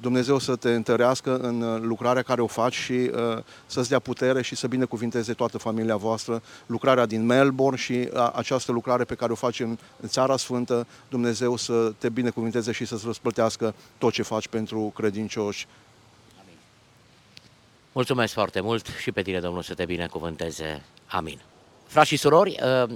Dumnezeu 0.00 0.38
să 0.38 0.56
te 0.56 0.74
întărească 0.74 1.36
în 1.36 1.60
uh, 1.60 1.80
lucrarea 1.82 2.22
care 2.22 2.40
o 2.40 2.46
faci 2.46 2.74
și 2.74 2.92
uh, 2.92 3.42
să-ți 3.66 3.88
dea 3.88 3.98
putere 3.98 4.42
și 4.42 4.54
să 4.54 4.66
binecuvinteze 4.66 5.32
toată 5.32 5.58
familia 5.58 5.96
voastră. 5.96 6.42
Lucrarea 6.66 7.06
din 7.06 7.26
Melbourne 7.26 7.78
și 7.78 7.92
uh, 7.92 8.30
această 8.34 8.72
lucrare 8.72 9.04
pe 9.04 9.14
care 9.14 9.32
o 9.32 9.34
faci 9.34 9.60
în, 9.60 9.78
în 10.00 10.08
Țara 10.08 10.36
Sfântă, 10.36 10.86
Dumnezeu 11.08 11.56
să 11.56 11.92
te 11.98 12.08
binecuvinteze 12.08 12.72
și 12.72 12.84
să-ți 12.84 13.06
răsplătească 13.06 13.74
tot 13.98 14.12
ce 14.12 14.22
faci 14.22 14.48
pentru 14.48 14.92
credincioși. 14.94 15.66
Amin. 16.42 16.56
Mulțumesc 17.92 18.32
foarte 18.32 18.60
mult 18.60 18.86
și 19.00 19.12
pe 19.12 19.22
tine, 19.22 19.40
Domnul, 19.40 19.62
să 19.62 19.74
te 19.74 19.84
binecuvânteze. 19.84 20.82
Amin. 21.06 21.40
Frați 21.86 22.08
și 22.08 22.16
surori, 22.16 22.60
uh, 22.62 22.90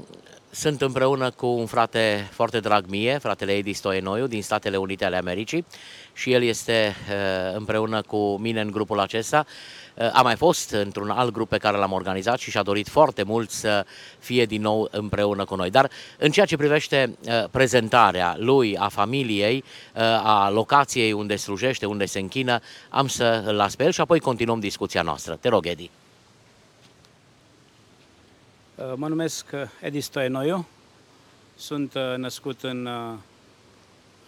sunt 0.55 0.81
împreună 0.81 1.31
cu 1.31 1.47
un 1.47 1.67
frate 1.67 2.29
foarte 2.33 2.61
drag 2.61 2.87
mie, 2.87 3.19
fratele 3.19 3.53
Edi 3.53 3.73
Stoenoiu 3.73 4.27
din 4.27 4.43
Statele 4.43 4.77
Unite 4.77 5.05
ale 5.05 5.17
Americii 5.17 5.67
și 6.13 6.33
el 6.33 6.43
este 6.43 6.95
uh, 7.11 7.57
împreună 7.57 8.03
cu 8.03 8.37
mine 8.37 8.61
în 8.61 8.71
grupul 8.71 9.01
acesta. 9.01 9.47
Uh, 9.95 10.11
a 10.13 10.23
mai 10.23 10.37
fost 10.37 10.71
într-un 10.71 11.11
alt 11.11 11.33
grup 11.33 11.49
pe 11.49 11.59
care 11.59 11.77
l-am 11.77 11.93
organizat 11.93 12.39
și 12.39 12.51
și-a 12.51 12.63
dorit 12.63 12.89
foarte 12.89 13.23
mult 13.23 13.51
să 13.51 13.87
fie 14.19 14.45
din 14.45 14.61
nou 14.61 14.89
împreună 14.91 15.45
cu 15.45 15.55
noi. 15.55 15.71
Dar 15.71 15.91
în 16.19 16.31
ceea 16.31 16.47
ce 16.47 16.57
privește 16.57 17.17
prezentarea 17.51 18.35
lui, 18.39 18.77
a 18.77 18.89
familiei, 18.89 19.65
a 20.23 20.51
locației 20.51 21.13
unde 21.13 21.37
slujește, 21.37 21.87
unde 21.87 22.05
se 22.05 22.19
închină, 22.19 22.61
am 22.89 23.09
să 23.09 23.43
îl 23.47 23.55
las 23.55 23.75
pe 23.75 23.85
el 23.85 23.91
și 23.91 24.01
apoi 24.01 24.21
continuăm 24.21 24.61
discuția 24.61 25.03
noastră. 25.03 25.39
Te 25.41 25.49
rog, 25.49 25.67
Edi. 25.67 25.91
Uh, 28.77 28.93
mă 28.97 29.09
numesc 29.09 29.47
uh, 29.53 29.61
Edi 29.81 30.01
Stoenoiu, 30.01 30.67
sunt 31.57 31.95
uh, 31.95 32.15
născut 32.17 32.63
în 32.63 32.89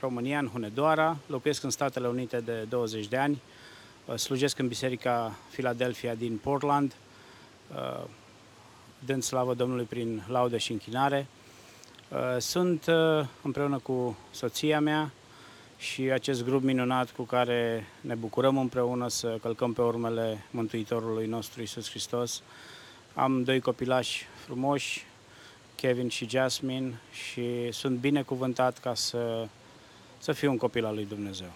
România, 0.00 0.38
în 0.38 0.48
Hunedoara, 0.48 1.16
locuiesc 1.26 1.62
în 1.62 1.70
Statele 1.70 2.08
Unite 2.08 2.40
de 2.40 2.66
20 2.68 3.06
de 3.06 3.16
ani, 3.16 3.42
slujesc 4.16 4.58
în 4.58 4.68
Biserica 4.68 5.34
Philadelphia 5.50 6.14
din 6.14 6.36
Portland, 6.36 6.94
dând 8.98 9.22
slavă 9.22 9.54
Domnului 9.54 9.84
prin 9.84 10.22
laudă 10.28 10.56
și 10.56 10.72
închinare. 10.72 11.26
Sunt 12.38 12.84
împreună 13.42 13.78
cu 13.78 14.16
soția 14.30 14.80
mea 14.80 15.10
și 15.76 16.02
acest 16.02 16.44
grup 16.44 16.62
minunat 16.62 17.10
cu 17.10 17.22
care 17.22 17.86
ne 18.00 18.14
bucurăm 18.14 18.58
împreună 18.58 19.08
să 19.08 19.38
călcăm 19.42 19.72
pe 19.72 19.82
urmele 19.82 20.44
Mântuitorului 20.50 21.26
nostru 21.26 21.62
Isus 21.62 21.90
Hristos, 21.90 22.42
am 23.14 23.42
doi 23.42 23.60
copilași 23.60 24.26
frumoși, 24.46 25.04
Kevin 25.74 26.08
și 26.08 26.28
Jasmine, 26.28 27.00
și 27.12 27.72
sunt 27.72 27.98
binecuvântat 27.98 28.78
ca 28.78 28.94
să, 28.94 29.48
să 30.18 30.32
fiu 30.32 30.50
un 30.50 30.56
copil 30.56 30.84
al 30.84 30.94
lui 30.94 31.04
Dumnezeu. 31.04 31.52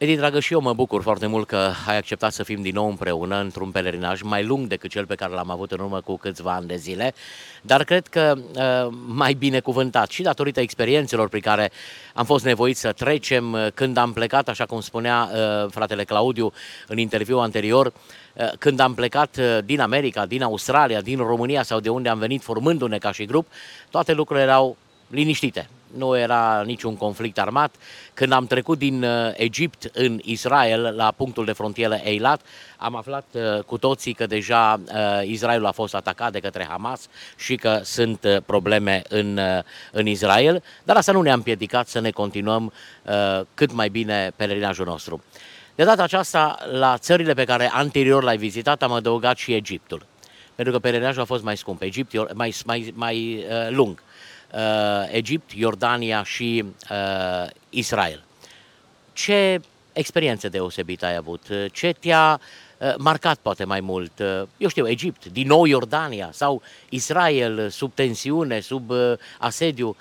Edi, 0.00 0.16
dragă, 0.16 0.40
și 0.40 0.52
eu 0.52 0.60
mă 0.60 0.72
bucur 0.72 1.02
foarte 1.02 1.26
mult 1.26 1.46
că 1.46 1.70
ai 1.86 1.96
acceptat 1.96 2.32
să 2.32 2.42
fim 2.42 2.62
din 2.62 2.74
nou 2.74 2.88
împreună 2.88 3.40
într-un 3.40 3.70
pelerinaj 3.70 4.22
mai 4.22 4.44
lung 4.44 4.66
decât 4.66 4.90
cel 4.90 5.06
pe 5.06 5.14
care 5.14 5.32
l-am 5.32 5.50
avut 5.50 5.72
în 5.72 5.78
urmă 5.80 6.00
cu 6.00 6.16
câțiva 6.16 6.52
ani 6.54 6.66
de 6.66 6.76
zile, 6.76 7.14
dar 7.62 7.84
cred 7.84 8.06
că 8.06 8.34
uh, 8.36 8.92
mai 9.06 9.32
binecuvântat 9.32 10.10
și 10.10 10.22
datorită 10.22 10.60
experiențelor 10.60 11.28
prin 11.28 11.40
care 11.40 11.70
am 12.14 12.24
fost 12.24 12.44
nevoiți 12.44 12.80
să 12.80 12.92
trecem 12.92 13.52
uh, 13.52 13.66
când 13.74 13.96
am 13.96 14.12
plecat, 14.12 14.48
așa 14.48 14.66
cum 14.66 14.80
spunea 14.80 15.30
uh, 15.32 15.70
fratele 15.70 16.04
Claudiu 16.04 16.52
în 16.86 16.98
interviu 16.98 17.38
anterior, 17.38 17.86
uh, 17.86 18.50
când 18.58 18.80
am 18.80 18.94
plecat 18.94 19.36
uh, 19.36 19.58
din 19.64 19.80
America, 19.80 20.26
din 20.26 20.42
Australia, 20.42 21.00
din 21.00 21.18
România 21.18 21.62
sau 21.62 21.80
de 21.80 21.88
unde 21.88 22.08
am 22.08 22.18
venit 22.18 22.42
formându-ne 22.42 22.98
ca 22.98 23.12
și 23.12 23.24
grup, 23.24 23.46
toate 23.90 24.12
lucrurile 24.12 24.44
erau 24.44 24.76
liniștite 25.08 25.68
nu 25.96 26.18
era 26.18 26.62
niciun 26.66 26.96
conflict 26.96 27.38
armat. 27.38 27.74
Când 28.14 28.32
am 28.32 28.46
trecut 28.46 28.78
din 28.78 29.02
uh, 29.02 29.30
Egipt 29.32 29.90
în 29.92 30.20
Israel, 30.22 30.94
la 30.96 31.12
punctul 31.16 31.44
de 31.44 31.52
frontieră 31.52 31.94
Eilat, 31.94 32.40
am 32.76 32.96
aflat 32.96 33.24
uh, 33.32 33.62
cu 33.62 33.78
toții 33.78 34.12
că 34.12 34.26
deja 34.26 34.80
uh, 34.86 35.20
Israelul 35.24 35.66
a 35.66 35.70
fost 35.72 35.94
atacat 35.94 36.32
de 36.32 36.40
către 36.40 36.66
Hamas 36.68 37.08
și 37.36 37.56
că 37.56 37.80
sunt 37.82 38.42
probleme 38.46 39.02
în, 39.08 39.38
în 39.92 40.06
Israel, 40.06 40.62
dar 40.84 40.96
asta 40.96 41.12
nu 41.12 41.22
ne-a 41.22 41.34
împiedicat 41.34 41.88
să 41.88 42.00
ne 42.00 42.10
continuăm 42.10 42.72
cât 43.54 43.72
mai 43.72 43.88
bine 43.88 44.32
pelerinajul 44.36 44.86
nostru. 44.86 45.22
De 45.74 45.84
data 45.84 46.02
aceasta, 46.02 46.58
la 46.72 46.98
țările 46.98 47.34
pe 47.34 47.44
care 47.44 47.70
anterior 47.72 48.22
l-ai 48.22 48.36
vizitat, 48.36 48.82
am 48.82 48.92
adăugat 48.92 49.36
și 49.36 49.54
Egiptul. 49.54 50.06
Pentru 50.54 50.72
că 50.72 50.78
pelerinajul 50.80 51.22
a 51.22 51.24
fost 51.24 51.42
mai 51.42 51.56
scump, 51.56 51.82
Egipt 51.82 52.34
mai, 52.34 52.54
mai, 52.64 52.92
mai 52.94 53.44
uh, 53.50 53.68
lung 53.70 53.90
uh, 53.90 54.09
Egipt, 55.10 55.52
Iordania 55.52 56.22
și 56.22 56.64
uh, 56.90 57.50
Israel. 57.68 58.24
Ce 59.12 59.60
experiențe 59.92 60.48
deosebite 60.48 61.06
ai 61.06 61.14
avut? 61.16 61.46
Ce 61.72 61.92
te-a 61.92 62.40
uh, 62.78 62.94
marcat 62.98 63.38
poate 63.38 63.64
mai 63.64 63.80
mult? 63.80 64.18
Uh, 64.18 64.42
eu 64.56 64.68
știu, 64.68 64.88
Egipt, 64.88 65.24
din 65.24 65.46
nou 65.46 65.64
Iordania 65.64 66.30
sau 66.32 66.62
Israel 66.88 67.68
sub 67.68 67.94
tensiune, 67.94 68.60
sub 68.60 68.90
uh, 68.90 69.12
asediu. 69.38 69.96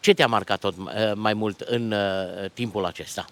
Ce 0.00 0.14
te-a 0.14 0.26
marcat 0.26 0.60
tot 0.60 0.74
uh, 0.76 1.12
mai 1.14 1.34
mult 1.34 1.60
în 1.60 1.92
uh, 1.92 2.50
timpul 2.52 2.84
acesta? 2.84 3.24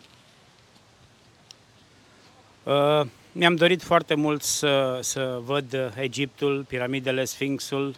Uh, 2.63 3.07
mi-am 3.33 3.57
dorit 3.57 3.83
foarte 3.83 4.15
mult 4.15 4.43
să, 4.43 4.99
să 5.03 5.39
văd 5.45 5.93
Egiptul, 5.95 6.65
piramidele, 6.69 7.25
Sfinxul, 7.25 7.95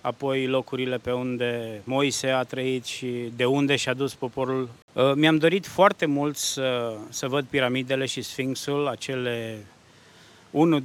apoi 0.00 0.46
locurile 0.46 0.96
pe 0.96 1.12
unde 1.12 1.80
Moise 1.84 2.28
a 2.28 2.42
trăit 2.42 2.84
și 2.84 3.32
de 3.36 3.44
unde 3.44 3.76
și-a 3.76 3.94
dus 3.94 4.14
poporul. 4.14 4.68
Uh, 4.92 5.12
mi-am 5.14 5.36
dorit 5.36 5.66
foarte 5.66 6.06
mult 6.06 6.36
să, 6.36 6.94
să 7.08 7.28
văd 7.28 7.44
piramidele 7.44 8.06
și 8.06 8.22
Sfinxul, 8.22 8.88
acele, 8.88 9.64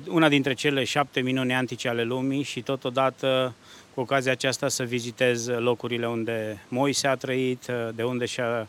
una 0.07 0.29
dintre 0.29 0.53
cele 0.53 0.83
șapte 0.83 1.19
minuni 1.19 1.53
antice 1.53 1.89
ale 1.89 2.03
lumii 2.03 2.43
și 2.43 2.61
totodată 2.61 3.53
cu 3.93 4.01
ocazia 4.01 4.31
aceasta 4.31 4.67
să 4.67 4.83
vizitez 4.83 5.47
locurile 5.47 6.07
unde 6.07 6.63
Moise 6.67 7.07
a 7.07 7.15
trăit, 7.15 7.67
uh, 7.69 7.89
de 7.95 8.03
unde 8.03 8.25
și-a 8.25 8.67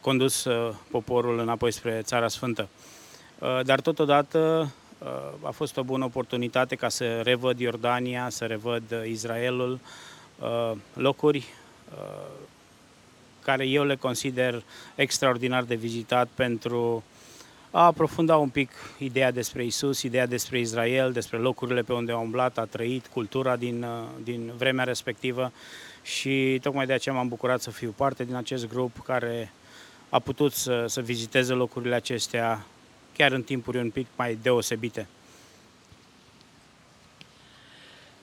condus 0.00 0.44
uh, 0.44 0.74
poporul 0.90 1.38
înapoi 1.38 1.72
spre 1.72 2.00
Țara 2.02 2.28
Sfântă. 2.28 2.68
Dar 3.64 3.80
totodată 3.80 4.38
Uh, 4.60 4.66
a 5.42 5.50
fost 5.50 5.76
o 5.76 5.82
bună 5.82 6.04
oportunitate 6.04 6.74
ca 6.74 6.88
să 6.88 7.20
revăd 7.20 7.60
Iordania, 7.60 8.28
să 8.28 8.44
revăd 8.44 8.82
Israelul, 9.06 9.78
uh, 10.40 10.72
locuri 10.94 11.44
uh, 11.94 12.26
care 13.42 13.66
eu 13.66 13.84
le 13.84 13.96
consider 13.96 14.62
extraordinar 14.94 15.62
de 15.62 15.74
vizitat 15.74 16.28
pentru 16.34 17.04
a 17.70 17.84
aprofundat 17.84 18.38
un 18.38 18.48
pic 18.48 18.70
ideea 18.98 19.30
despre 19.30 19.64
Isus, 19.64 20.02
ideea 20.02 20.26
despre 20.26 20.58
Israel, 20.58 21.12
despre 21.12 21.38
locurile 21.38 21.82
pe 21.82 21.92
unde 21.92 22.12
a 22.12 22.18
umblat, 22.18 22.58
a 22.58 22.64
trăit, 22.64 23.06
cultura 23.06 23.56
din, 23.56 23.82
uh, 23.82 24.04
din 24.22 24.52
vremea 24.56 24.84
respectivă. 24.84 25.52
Și 26.02 26.58
tocmai 26.62 26.86
de 26.86 26.92
aceea 26.92 27.14
m-am 27.14 27.28
bucurat 27.28 27.60
să 27.60 27.70
fiu 27.70 27.94
parte 27.96 28.24
din 28.24 28.34
acest 28.34 28.68
grup 28.68 28.98
care 29.04 29.52
a 30.08 30.18
putut 30.18 30.52
să, 30.52 30.84
să 30.88 31.00
viziteze 31.00 31.52
locurile 31.52 31.94
acestea 31.94 32.66
chiar 33.16 33.32
în 33.32 33.42
timpuri 33.42 33.78
un 33.78 33.90
pic 33.90 34.06
mai 34.16 34.38
deosebite. 34.42 35.06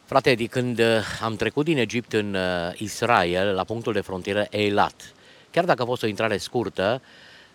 Frate 0.08 0.30
Edi, 0.30 0.48
când 0.48 0.80
uh, 0.80 0.86
am 1.22 1.36
trecut 1.36 1.66
din 1.66 1.78
Egipt 1.78 2.14
în 2.14 2.34
uh, 2.34 2.42
Israel, 2.78 3.54
la 3.54 3.64
punctul 3.64 3.94
de 3.94 4.00
frontieră 4.00 4.48
Eilat, 4.50 5.14
chiar 5.52 5.66
dacă 5.66 5.82
a 5.82 5.86
fost 5.86 6.04
o 6.04 6.08
intrare 6.08 6.38
scurtă 6.38 7.02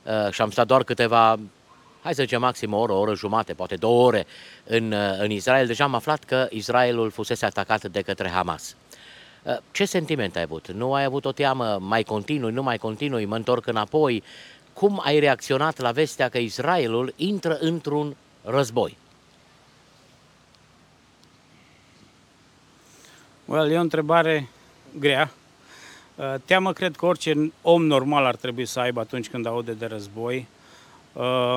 uh, 0.03 0.33
și 0.33 0.41
am 0.41 0.51
stat 0.51 0.67
doar 0.67 0.85
câteva, 0.85 1.39
hai 2.03 2.15
să 2.15 2.23
zicem 2.23 2.41
maxim 2.41 2.73
o 2.73 2.79
oră, 2.79 2.93
o 2.93 2.99
oră 2.99 3.15
jumate, 3.15 3.53
poate 3.53 3.75
două 3.75 4.07
ore 4.07 4.27
în, 4.65 4.95
în 5.19 5.31
Israel, 5.31 5.67
deja 5.67 5.85
am 5.85 5.95
aflat 5.95 6.25
că 6.25 6.47
Israelul 6.51 7.11
fusese 7.11 7.45
atacat 7.45 7.85
de 7.85 8.01
către 8.01 8.29
Hamas. 8.29 8.77
Ce 9.71 9.85
sentiment 9.85 10.37
ai 10.37 10.43
avut? 10.43 10.71
Nu 10.71 10.95
ai 10.95 11.05
avut 11.05 11.25
o 11.25 11.33
teamă? 11.33 11.79
Mai 11.81 12.03
continui, 12.03 12.53
nu 12.53 12.63
mai 12.63 12.79
continui, 12.79 13.25
mă 13.25 13.37
întorc 13.37 13.67
înapoi? 13.67 14.23
Cum 14.73 15.01
ai 15.05 15.19
reacționat 15.19 15.79
la 15.79 15.91
vestea 15.91 16.29
că 16.29 16.39
Israelul 16.39 17.13
intră 17.17 17.59
într-un 17.61 18.17
război? 18.45 18.97
Well, 23.45 23.71
e 23.71 23.79
o 23.79 23.81
întrebare 23.81 24.49
grea. 24.99 25.31
Uh, 26.15 26.35
teamă 26.45 26.73
cred 26.73 26.97
că 26.97 27.07
orice 27.07 27.53
om 27.63 27.87
normal 27.87 28.25
ar 28.25 28.37
trebui 28.37 28.67
să 28.67 28.81
aibă 28.81 29.01
atunci 29.01 29.29
când 29.29 29.47
aude 29.47 29.73
de 29.73 29.87
război. 29.87 30.47
Uh, 31.13 31.57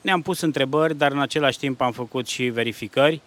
ne-am 0.00 0.22
pus 0.22 0.40
întrebări, 0.40 0.94
dar 0.94 1.12
în 1.12 1.20
același 1.20 1.58
timp 1.58 1.80
am 1.80 1.92
făcut 1.92 2.26
și 2.26 2.44
verificări, 2.44 3.20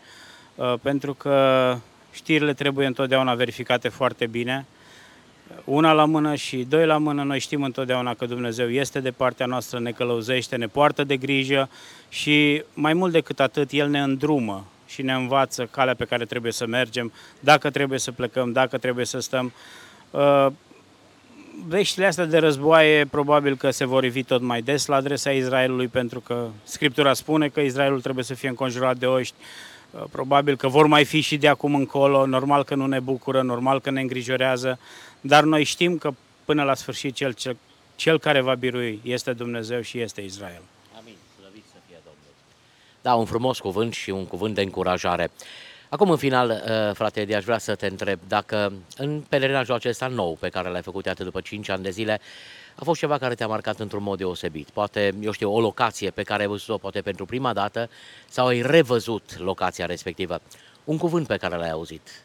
uh, 0.55 0.73
pentru 0.81 1.13
că 1.13 1.77
știrile 2.11 2.53
trebuie 2.53 2.87
întotdeauna 2.87 3.35
verificate 3.35 3.89
foarte 3.89 4.27
bine. 4.27 4.65
Una 5.63 5.91
la 5.91 6.05
mână 6.05 6.35
și 6.35 6.65
doi 6.69 6.85
la 6.85 6.97
mână, 6.97 7.23
noi 7.23 7.39
știm 7.39 7.63
întotdeauna 7.63 8.13
că 8.13 8.25
Dumnezeu 8.25 8.69
este 8.69 8.99
de 8.99 9.11
partea 9.11 9.45
noastră, 9.45 9.79
ne 9.79 9.91
călăuzește, 9.91 10.55
ne 10.55 10.67
poartă 10.67 11.03
de 11.03 11.17
grijă 11.17 11.69
și 12.09 12.63
mai 12.73 12.93
mult 12.93 13.11
decât 13.11 13.39
atât, 13.39 13.71
El 13.71 13.89
ne 13.89 14.01
îndrumă 14.01 14.65
și 14.87 15.01
ne 15.01 15.13
învață 15.13 15.67
calea 15.71 15.95
pe 15.95 16.05
care 16.05 16.25
trebuie 16.25 16.51
să 16.51 16.65
mergem, 16.65 17.11
dacă 17.39 17.69
trebuie 17.69 17.99
să 17.99 18.11
plecăm, 18.11 18.51
dacă 18.51 18.77
trebuie 18.77 19.05
să 19.05 19.19
stăm. 19.19 19.53
Uh, 20.11 20.47
veștile 21.67 22.05
astea 22.05 22.25
de 22.25 22.37
războaie 22.37 23.05
probabil 23.05 23.55
că 23.55 23.71
se 23.71 23.85
vor 23.85 24.03
ivi 24.03 24.23
tot 24.23 24.41
mai 24.41 24.61
des 24.61 24.85
la 24.85 24.95
adresa 24.95 25.31
Israelului 25.31 25.87
pentru 25.87 26.19
că 26.19 26.47
Scriptura 26.63 27.13
spune 27.13 27.47
că 27.47 27.59
Israelul 27.59 28.01
trebuie 28.01 28.23
să 28.23 28.33
fie 28.33 28.49
înconjurat 28.49 28.97
de 28.97 29.05
oști, 29.05 29.35
uh, 29.91 30.03
probabil 30.11 30.55
că 30.55 30.67
vor 30.67 30.87
mai 30.87 31.05
fi 31.05 31.21
și 31.21 31.37
de 31.37 31.47
acum 31.47 31.75
încolo, 31.75 32.25
normal 32.25 32.63
că 32.63 32.75
nu 32.75 32.85
ne 32.85 32.99
bucură, 32.99 33.41
normal 33.41 33.81
că 33.81 33.91
ne 33.91 34.01
îngrijorează, 34.01 34.79
dar 35.27 35.43
noi 35.43 35.63
știm 35.63 35.97
că 35.97 36.13
până 36.45 36.63
la 36.63 36.73
sfârșit 36.73 37.15
cel, 37.15 37.33
cel, 37.33 37.57
cel 37.95 38.19
care 38.19 38.41
va 38.41 38.55
birui 38.55 38.99
este 39.03 39.33
Dumnezeu 39.33 39.81
și 39.81 39.99
este 39.99 40.21
Israel. 40.21 40.61
Da, 43.01 43.15
un 43.15 43.25
frumos 43.25 43.59
cuvânt 43.59 43.93
și 43.93 44.09
un 44.09 44.25
cuvânt 44.25 44.55
de 44.55 44.61
încurajare. 44.61 45.31
Acum, 45.89 46.09
în 46.09 46.17
final, 46.17 46.49
uh, 46.49 46.95
frate 46.95 47.21
Edi, 47.21 47.33
aș 47.33 47.43
vrea 47.43 47.57
să 47.57 47.75
te 47.75 47.87
întreb 47.87 48.19
dacă 48.27 48.73
în 48.97 49.21
pelerinajul 49.29 49.73
acesta 49.73 50.07
nou 50.07 50.37
pe 50.39 50.49
care 50.49 50.69
l-ai 50.69 50.81
făcut 50.81 51.05
atât 51.07 51.25
după 51.25 51.41
5 51.41 51.69
ani 51.69 51.83
de 51.83 51.89
zile, 51.89 52.21
a 52.75 52.83
fost 52.83 52.99
ceva 52.99 53.17
care 53.17 53.35
te-a 53.35 53.47
marcat 53.47 53.79
într-un 53.79 54.03
mod 54.03 54.17
deosebit. 54.17 54.69
Poate, 54.69 55.13
eu 55.21 55.31
știu, 55.31 55.53
o 55.53 55.59
locație 55.59 56.09
pe 56.09 56.23
care 56.23 56.41
ai 56.41 56.47
văzut-o 56.47 56.77
poate 56.77 57.01
pentru 57.01 57.25
prima 57.25 57.53
dată 57.53 57.89
sau 58.29 58.47
ai 58.47 58.61
revăzut 58.61 59.37
locația 59.37 59.85
respectivă. 59.85 60.41
Un 60.83 60.97
cuvânt 60.97 61.27
pe 61.27 61.37
care 61.37 61.55
l-ai 61.55 61.71
auzit 61.71 62.24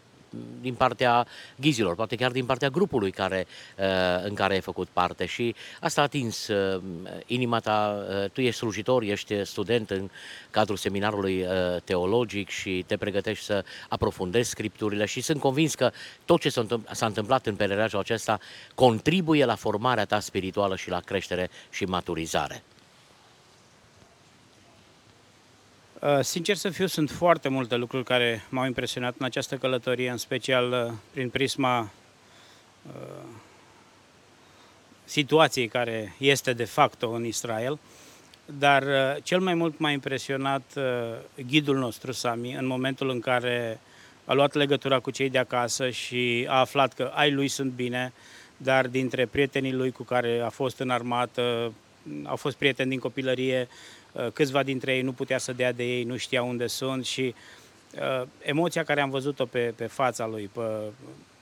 din 0.61 0.75
partea 0.75 1.27
ghizilor, 1.61 1.95
poate 1.95 2.17
chiar 2.17 2.31
din 2.31 2.45
partea 2.45 2.69
grupului 2.69 3.11
care, 3.11 3.47
uh, 3.79 3.85
în 4.25 4.35
care 4.35 4.55
ai 4.55 4.61
făcut 4.61 4.89
parte 4.89 5.27
și 5.27 5.55
asta 5.81 6.01
a 6.01 6.05
atins 6.05 6.49
uh, 6.49 6.83
inima 7.27 7.61
ta, 7.61 8.07
uh, 8.09 8.31
tu 8.31 8.41
ești 8.41 8.59
slujitor, 8.59 9.03
ești 9.03 9.45
student 9.45 9.91
în 9.91 10.11
cadrul 10.51 10.77
seminarului 10.77 11.47
teologic 11.85 12.49
și 12.49 12.85
te 12.87 12.97
pregătești 12.97 13.45
să 13.45 13.65
aprofundezi 13.89 14.51
scripturile 14.51 15.05
și 15.05 15.21
sunt 15.21 15.41
convins 15.41 15.75
că 15.75 15.91
tot 16.25 16.41
ce 16.41 16.49
s-a 16.91 17.07
întâmplat 17.07 17.47
în 17.47 17.55
pelerajul 17.55 17.99
acesta 17.99 18.39
contribuie 18.75 19.45
la 19.45 19.55
formarea 19.55 20.05
ta 20.05 20.21
spirituală 20.21 20.77
și 20.77 20.91
la 20.91 21.01
creștere 21.01 21.51
și 21.71 21.85
maturizare. 21.85 22.63
Uh, 22.65 22.79
sincer 26.21 26.57
să 26.57 26.71
fiu, 26.71 26.87
sunt 26.87 27.11
foarte 27.11 27.49
multe 27.49 27.77
lucruri 27.77 28.05
care 28.05 28.45
m-au 28.49 28.67
impresionat 28.67 29.15
în 29.19 29.25
această 29.25 29.57
călătorie, 29.57 30.11
în 30.11 30.17
special 30.17 30.73
uh, 30.73 30.93
prin 31.13 31.29
prisma 31.29 31.91
uh, 32.87 33.25
situației 35.05 35.69
care 35.69 36.15
este 36.19 36.53
de 36.53 36.65
facto 36.65 37.11
în 37.11 37.25
Israel. 37.25 37.79
Dar 38.59 38.85
cel 39.23 39.41
mai 39.41 39.55
mult 39.55 39.79
m-a 39.79 39.91
impresionat 39.91 40.79
ghidul 41.47 41.77
nostru, 41.77 42.13
Sami, 42.13 42.55
în 42.55 42.67
momentul 42.67 43.11
în 43.11 43.21
care 43.21 43.81
a 44.25 44.33
luat 44.33 44.55
legătura 44.55 44.99
cu 44.99 45.11
cei 45.11 45.31
de 45.31 45.39
acasă 45.39 45.91
și 45.91 46.47
a 46.49 46.59
aflat 46.59 46.93
că 46.93 47.11
ai 47.15 47.33
lui 47.33 47.49
sunt 47.49 47.73
bine, 47.73 48.13
dar 48.57 48.87
dintre 48.87 49.27
prietenii 49.27 49.73
lui 49.73 49.91
cu 49.91 50.03
care 50.03 50.41
a 50.45 50.49
fost 50.49 50.79
în 50.79 50.91
armată, 50.91 51.73
au 52.25 52.37
fost 52.37 52.57
prieteni 52.57 52.91
din 52.91 52.99
copilărie, 52.99 53.69
Uh, 53.69 54.00
câțiva 54.33 54.63
dintre 54.63 54.95
ei 54.95 55.03
nu 55.03 55.13
putea 55.13 55.39
să 55.39 55.53
dea 55.53 55.73
de 55.73 55.85
ei, 55.85 56.05
nu 56.05 56.17
știa 56.17 56.43
unde 56.43 56.67
sunt 56.67 57.05
și 57.05 57.35
uh, 57.95 58.27
emoția 58.43 58.85
care 58.85 59.01
am 59.01 59.11
văzut-o 59.11 59.45
pe, 59.45 59.73
pe 59.77 59.87
fața 59.87 60.27
lui, 60.27 60.51
pe, 60.53 60.61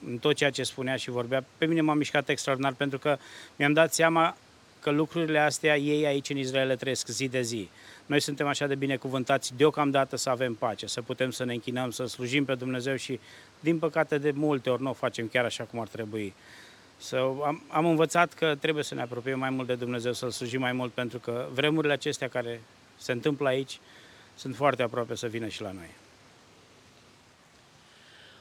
în 0.07 0.18
tot 0.18 0.35
ceea 0.35 0.50
ce 0.50 0.62
spunea 0.62 0.96
și 0.96 1.11
vorbea, 1.11 1.44
pe 1.59 1.66
mine 1.66 1.81
m-a 1.81 1.94
mișcat 1.94 2.28
extraordinar 2.28 2.72
pentru 2.72 2.98
că 2.98 3.18
mi-am 3.57 3.72
dat 3.72 3.94
seama 3.94 4.37
că 4.81 4.90
lucrurile 4.90 5.38
astea 5.38 5.76
ei 5.76 6.07
aici 6.07 6.31
în 6.31 6.37
Israel 6.37 6.66
le 6.66 6.76
trăiesc 6.76 7.09
zi 7.09 7.28
de 7.28 7.40
zi. 7.40 7.68
Noi 8.07 8.20
suntem 8.20 8.46
așa 8.46 8.66
de 8.66 8.74
binecuvântați 8.74 9.57
deocamdată 9.57 10.16
să 10.16 10.31
avem 10.31 10.54
pace, 10.54 10.87
să 10.87 11.02
putem 11.02 11.31
să 11.31 11.44
ne 11.44 11.52
închinăm, 11.52 11.90
să 11.90 12.07
slujim 12.07 12.44
pe 12.44 12.54
Dumnezeu 12.54 12.96
și, 12.96 13.20
din 13.61 13.78
păcate, 13.78 14.18
de 14.18 14.31
multe 14.31 14.70
ori 14.70 14.83
nu 14.83 14.90
o 14.90 14.92
facem 14.92 15.28
chiar 15.28 15.44
așa 15.44 15.64
cum 15.64 15.81
ar 15.81 15.88
trebui. 15.88 16.35
So, 17.00 17.16
am, 17.44 17.62
am 17.68 17.87
învățat 17.87 18.32
că 18.32 18.54
trebuie 18.54 18.84
să 18.84 18.94
ne 18.94 19.02
apropiem 19.02 19.38
mai 19.38 19.50
mult 19.50 19.66
de 19.66 19.74
Dumnezeu, 19.74 20.12
să-L 20.12 20.30
slujim 20.30 20.61
mai 20.61 20.72
mult, 20.72 20.92
pentru 20.92 21.18
că 21.18 21.48
vremurile 21.52 21.92
acestea 21.92 22.28
care 22.28 22.61
se 22.96 23.12
întâmplă 23.12 23.48
aici 23.48 23.80
sunt 24.34 24.56
foarte 24.56 24.82
aproape 24.82 25.14
să 25.14 25.26
vină 25.26 25.48
și 25.48 25.62
la 25.62 25.72
noi. 25.72 25.90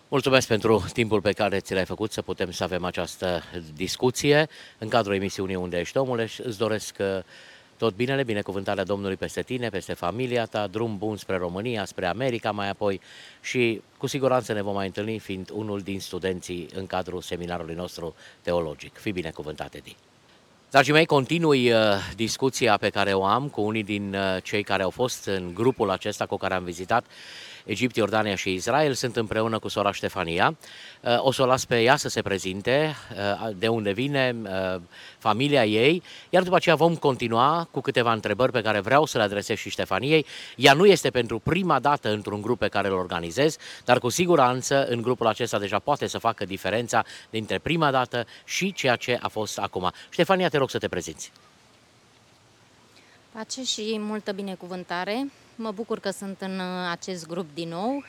Mulțumesc 0.07 0.47
pentru 0.47 0.85
timpul 0.93 1.21
pe 1.21 1.31
care 1.31 1.59
ți 1.59 1.73
l-ai 1.73 1.85
făcut 1.85 2.11
să 2.11 2.21
putem 2.21 2.51
să 2.51 2.63
avem 2.63 2.83
această 2.83 3.43
discuție 3.75 4.47
în 4.77 4.89
cadrul 4.89 5.15
emisiunii 5.15 5.55
Unde 5.55 5.79
ești 5.79 5.97
omule 5.97 6.25
și 6.25 6.41
îți 6.41 6.57
doresc 6.57 6.95
uh, 6.99 7.19
tot 7.77 7.95
binele, 7.95 8.23
binecuvântarea 8.23 8.83
Domnului 8.83 9.15
peste 9.15 9.41
tine, 9.41 9.69
peste 9.69 9.93
familia 9.93 10.45
ta, 10.45 10.67
drum 10.67 10.97
bun 10.97 11.17
spre 11.17 11.37
România, 11.37 11.85
spre 11.85 12.05
America 12.05 12.51
mai 12.51 12.69
apoi 12.69 13.01
și 13.41 13.81
cu 13.97 14.07
siguranță 14.07 14.53
ne 14.53 14.61
vom 14.61 14.73
mai 14.73 14.85
întâlni 14.85 15.19
fiind 15.19 15.49
unul 15.53 15.79
din 15.79 15.99
studenții 15.99 16.67
în 16.73 16.87
cadrul 16.87 17.21
seminarului 17.21 17.75
nostru 17.75 18.15
teologic. 18.41 18.97
Fii 18.97 19.11
binecuvântat, 19.11 19.73
Edi! 19.73 19.95
Dragii 20.69 20.93
mei, 20.93 21.05
continui 21.05 21.71
uh, 21.71 21.79
discuția 22.15 22.77
pe 22.77 22.89
care 22.89 23.13
o 23.13 23.25
am 23.25 23.47
cu 23.47 23.61
unii 23.61 23.83
din 23.83 24.15
uh, 24.15 24.43
cei 24.43 24.63
care 24.63 24.83
au 24.83 24.89
fost 24.89 25.25
în 25.25 25.51
grupul 25.53 25.89
acesta 25.89 26.25
cu 26.25 26.37
care 26.37 26.53
am 26.53 26.63
vizitat 26.63 27.05
Egipt, 27.67 27.95
Iordania 27.95 28.35
și 28.35 28.53
Israel 28.53 28.93
sunt 28.93 29.15
împreună 29.15 29.59
cu 29.59 29.67
sora 29.67 29.91
Ștefania. 29.91 30.57
Uh, 31.01 31.17
o 31.17 31.31
să 31.31 31.41
o 31.41 31.45
las 31.45 31.65
pe 31.65 31.81
ea 31.81 31.95
să 31.95 32.09
se 32.09 32.21
prezinte, 32.21 32.95
uh, 33.11 33.49
de 33.55 33.67
unde 33.67 33.91
vine 33.91 34.35
uh, 34.43 34.81
familia 35.17 35.65
ei, 35.65 36.03
iar 36.29 36.43
după 36.43 36.55
aceea 36.55 36.75
vom 36.75 36.95
continua 36.95 37.67
cu 37.71 37.81
câteva 37.81 38.13
întrebări 38.13 38.51
pe 38.51 38.61
care 38.61 38.79
vreau 38.79 39.05
să 39.05 39.17
le 39.17 39.23
adresez 39.23 39.57
și 39.57 39.69
Ștefaniei. 39.69 40.25
Ea 40.55 40.73
nu 40.73 40.85
este 40.85 41.09
pentru 41.09 41.39
prima 41.39 41.79
dată 41.79 42.09
într-un 42.09 42.41
grup 42.41 42.59
pe 42.59 42.67
care 42.67 42.87
îl 42.87 42.93
organizez, 42.93 43.57
dar 43.85 43.99
cu 43.99 44.09
siguranță 44.09 44.85
în 44.85 45.01
grupul 45.01 45.27
acesta 45.27 45.59
deja 45.59 45.79
poate 45.79 46.07
să 46.07 46.17
facă 46.17 46.45
diferența 46.45 47.05
dintre 47.29 47.59
prima 47.59 47.91
dată 47.91 48.25
și 48.45 48.73
ceea 48.73 48.95
ce 48.95 49.17
a 49.21 49.27
fost 49.27 49.57
acum. 49.57 49.91
Ștefania, 50.09 50.49
te 50.49 50.57
rog 50.57 50.69
să 50.69 50.77
te 50.77 50.87
prezinți. 50.87 51.31
Pace 53.31 53.63
și 53.63 53.97
multă 53.99 54.31
binecuvântare. 54.31 55.27
Mă 55.59 55.71
bucur 55.71 55.99
că 55.99 56.09
sunt 56.09 56.41
în 56.41 56.59
uh, 56.59 56.87
acest 56.91 57.27
grup 57.27 57.53
din 57.53 57.69
nou. 57.69 58.03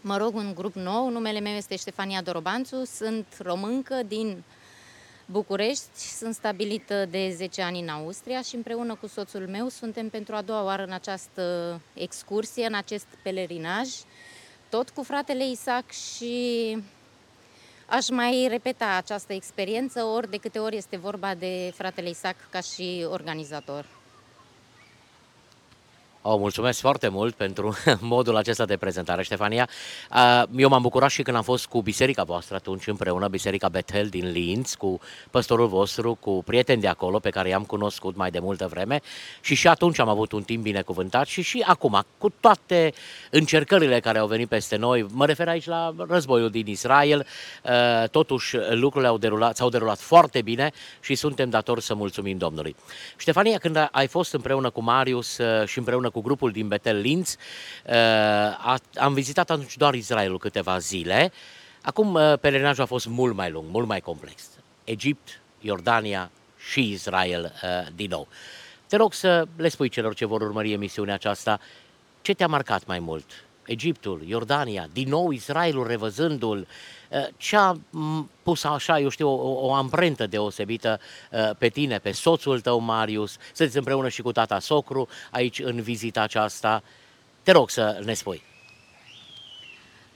Mă 0.00 0.16
rog, 0.16 0.34
un 0.34 0.54
grup 0.54 0.74
nou. 0.74 1.08
Numele 1.08 1.40
meu 1.40 1.52
este 1.52 1.76
Ștefania 1.76 2.22
Dorobanțu. 2.22 2.84
Sunt 2.84 3.26
româncă 3.38 4.02
din 4.06 4.42
București. 5.26 5.98
Sunt 5.98 6.34
stabilită 6.34 7.04
de 7.04 7.32
10 7.36 7.62
ani 7.62 7.80
în 7.80 7.88
Austria 7.88 8.42
și 8.42 8.54
împreună 8.54 8.94
cu 8.94 9.06
soțul 9.06 9.48
meu 9.48 9.68
suntem 9.68 10.08
pentru 10.08 10.34
a 10.34 10.42
doua 10.42 10.64
oară 10.64 10.82
în 10.82 10.92
această 10.92 11.80
excursie, 11.94 12.66
în 12.66 12.74
acest 12.74 13.06
pelerinaj, 13.22 13.88
tot 14.68 14.90
cu 14.90 15.02
fratele 15.02 15.48
Isaac 15.50 15.90
și 15.90 16.76
aș 17.86 18.08
mai 18.08 18.46
repeta 18.50 18.96
această 18.96 19.32
experiență 19.32 20.04
ori 20.04 20.30
de 20.30 20.36
câte 20.36 20.58
ori 20.58 20.76
este 20.76 20.96
vorba 20.96 21.34
de 21.34 21.72
fratele 21.74 22.08
Isaac 22.08 22.36
ca 22.50 22.60
și 22.60 23.06
organizator. 23.10 24.00
O, 26.24 26.36
mulțumesc 26.36 26.80
foarte 26.80 27.08
mult 27.08 27.34
pentru 27.34 27.76
modul 28.00 28.36
acesta 28.36 28.64
de 28.64 28.76
prezentare, 28.76 29.22
Ștefania. 29.22 29.68
Eu 30.56 30.68
m-am 30.68 30.82
bucurat 30.82 31.10
și 31.10 31.22
când 31.22 31.36
am 31.36 31.42
fost 31.42 31.66
cu 31.66 31.82
biserica 31.82 32.22
voastră 32.22 32.54
atunci 32.54 32.86
împreună, 32.86 33.28
Biserica 33.28 33.68
Bethel 33.68 34.08
din 34.08 34.30
Linz, 34.30 34.74
cu 34.74 35.00
păstorul 35.30 35.66
vostru, 35.66 36.16
cu 36.20 36.42
prieteni 36.44 36.80
de 36.80 36.88
acolo 36.88 37.18
pe 37.18 37.30
care 37.30 37.48
i-am 37.48 37.62
cunoscut 37.62 38.16
mai 38.16 38.30
de 38.30 38.38
multă 38.38 38.66
vreme 38.66 39.00
și 39.40 39.54
și 39.54 39.68
atunci 39.68 39.98
am 39.98 40.08
avut 40.08 40.32
un 40.32 40.42
timp 40.42 40.62
binecuvântat 40.62 41.26
și 41.26 41.42
și 41.42 41.64
acum, 41.66 42.04
cu 42.18 42.32
toate 42.40 42.92
încercările 43.30 44.00
care 44.00 44.18
au 44.18 44.26
venit 44.26 44.48
peste 44.48 44.76
noi, 44.76 45.06
mă 45.10 45.26
refer 45.26 45.48
aici 45.48 45.66
la 45.66 45.94
războiul 46.08 46.50
din 46.50 46.66
Israel, 46.66 47.26
totuși 48.10 48.56
lucrurile 48.70 49.10
au 49.10 49.18
derulat, 49.18 49.56
s-au 49.56 49.68
derulat 49.68 49.98
foarte 49.98 50.42
bine 50.42 50.70
și 51.00 51.14
suntem 51.14 51.50
datori 51.50 51.82
să 51.82 51.94
mulțumim 51.94 52.38
Domnului. 52.38 52.76
Ștefania, 53.16 53.58
când 53.58 53.88
ai 53.92 54.06
fost 54.06 54.32
împreună 54.32 54.70
cu 54.70 54.82
Marius 54.82 55.38
și 55.64 55.78
împreună 55.78 56.10
cu 56.12 56.20
grupul 56.20 56.50
din 56.50 56.68
Betel 56.68 56.96
Linz. 56.96 57.36
Uh, 57.86 58.76
am 58.94 59.14
vizitat 59.14 59.50
atunci 59.50 59.76
doar 59.76 59.94
Israelul 59.94 60.38
câteva 60.38 60.78
zile. 60.78 61.32
Acum 61.82 62.14
uh, 62.14 62.32
pelerinajul 62.40 62.82
a 62.82 62.86
fost 62.86 63.06
mult 63.06 63.34
mai 63.34 63.50
lung, 63.50 63.70
mult 63.70 63.86
mai 63.86 64.00
complex. 64.00 64.48
Egipt, 64.84 65.40
Iordania 65.60 66.30
și 66.70 66.90
Israel 66.90 67.52
uh, 67.62 67.86
din 67.94 68.08
nou. 68.10 68.28
Te 68.86 68.96
rog 68.96 69.12
să 69.12 69.46
le 69.56 69.68
spui 69.68 69.88
celor 69.88 70.14
ce 70.14 70.24
vor 70.24 70.40
urmări 70.40 70.72
emisiunea 70.72 71.14
aceasta 71.14 71.60
ce 72.22 72.34
te-a 72.34 72.46
marcat 72.46 72.86
mai 72.86 72.98
mult. 72.98 73.24
Egiptul, 73.66 74.22
Iordania, 74.26 74.88
din 74.92 75.08
nou 75.08 75.30
Israelul 75.30 75.86
revăzându-l, 75.86 76.66
ce 77.36 77.56
a 77.56 77.76
pus 78.42 78.64
așa, 78.64 79.00
eu 79.00 79.08
știu, 79.08 79.28
o, 79.28 79.66
o 79.66 79.74
amprentă 79.74 80.26
deosebită 80.26 81.00
uh, 81.30 81.50
pe 81.58 81.68
tine, 81.68 81.98
pe 81.98 82.12
soțul 82.12 82.60
tău, 82.60 82.78
Marius, 82.78 83.36
sunteți 83.52 83.76
împreună 83.76 84.08
și 84.08 84.22
cu 84.22 84.32
tata 84.32 84.58
socru 84.58 85.08
aici 85.30 85.58
în 85.58 85.80
vizita 85.80 86.20
aceasta. 86.20 86.82
Te 87.42 87.52
rog 87.52 87.70
să 87.70 88.00
ne 88.04 88.14
spui. 88.14 88.51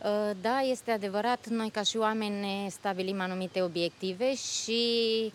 Uh, 0.07 0.31
da, 0.41 0.59
este 0.61 0.91
adevărat, 0.91 1.47
noi 1.47 1.71
ca 1.71 1.83
și 1.83 1.97
oameni 1.97 2.41
ne 2.41 2.69
stabilim 2.69 3.21
anumite 3.21 3.63
obiective 3.63 4.35
și, 4.35 4.81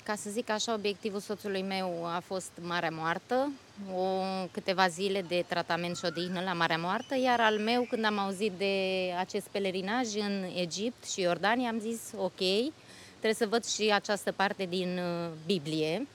ca 0.03 0.15
să 0.15 0.29
zic 0.29 0.49
așa, 0.49 0.73
obiectivul 0.73 1.19
soțului 1.19 1.61
meu 1.61 2.05
a 2.05 2.21
fost 2.25 2.51
Marea 2.61 2.89
Moartă, 2.91 3.51
o, 3.95 4.03
câteva 4.51 4.87
zile 4.87 5.21
de 5.27 5.45
tratament 5.47 5.97
și 5.97 6.05
odihnă 6.05 6.41
la 6.41 6.53
Marea 6.53 6.77
Moartă, 6.77 7.17
iar 7.17 7.39
al 7.39 7.57
meu, 7.57 7.87
când 7.89 8.05
am 8.05 8.17
auzit 8.17 8.51
de 8.57 8.75
acest 9.17 9.47
pelerinaj 9.47 10.15
în 10.15 10.43
Egipt 10.55 11.09
și 11.11 11.21
Iordania, 11.21 11.69
am 11.69 11.79
zis, 11.79 11.99
ok, 12.17 12.71
trebuie 13.09 13.33
să 13.33 13.47
văd 13.47 13.65
și 13.65 13.91
această 13.93 14.31
parte 14.31 14.65
din 14.65 14.97
uh, 14.97 15.29
Biblie. 15.45 16.07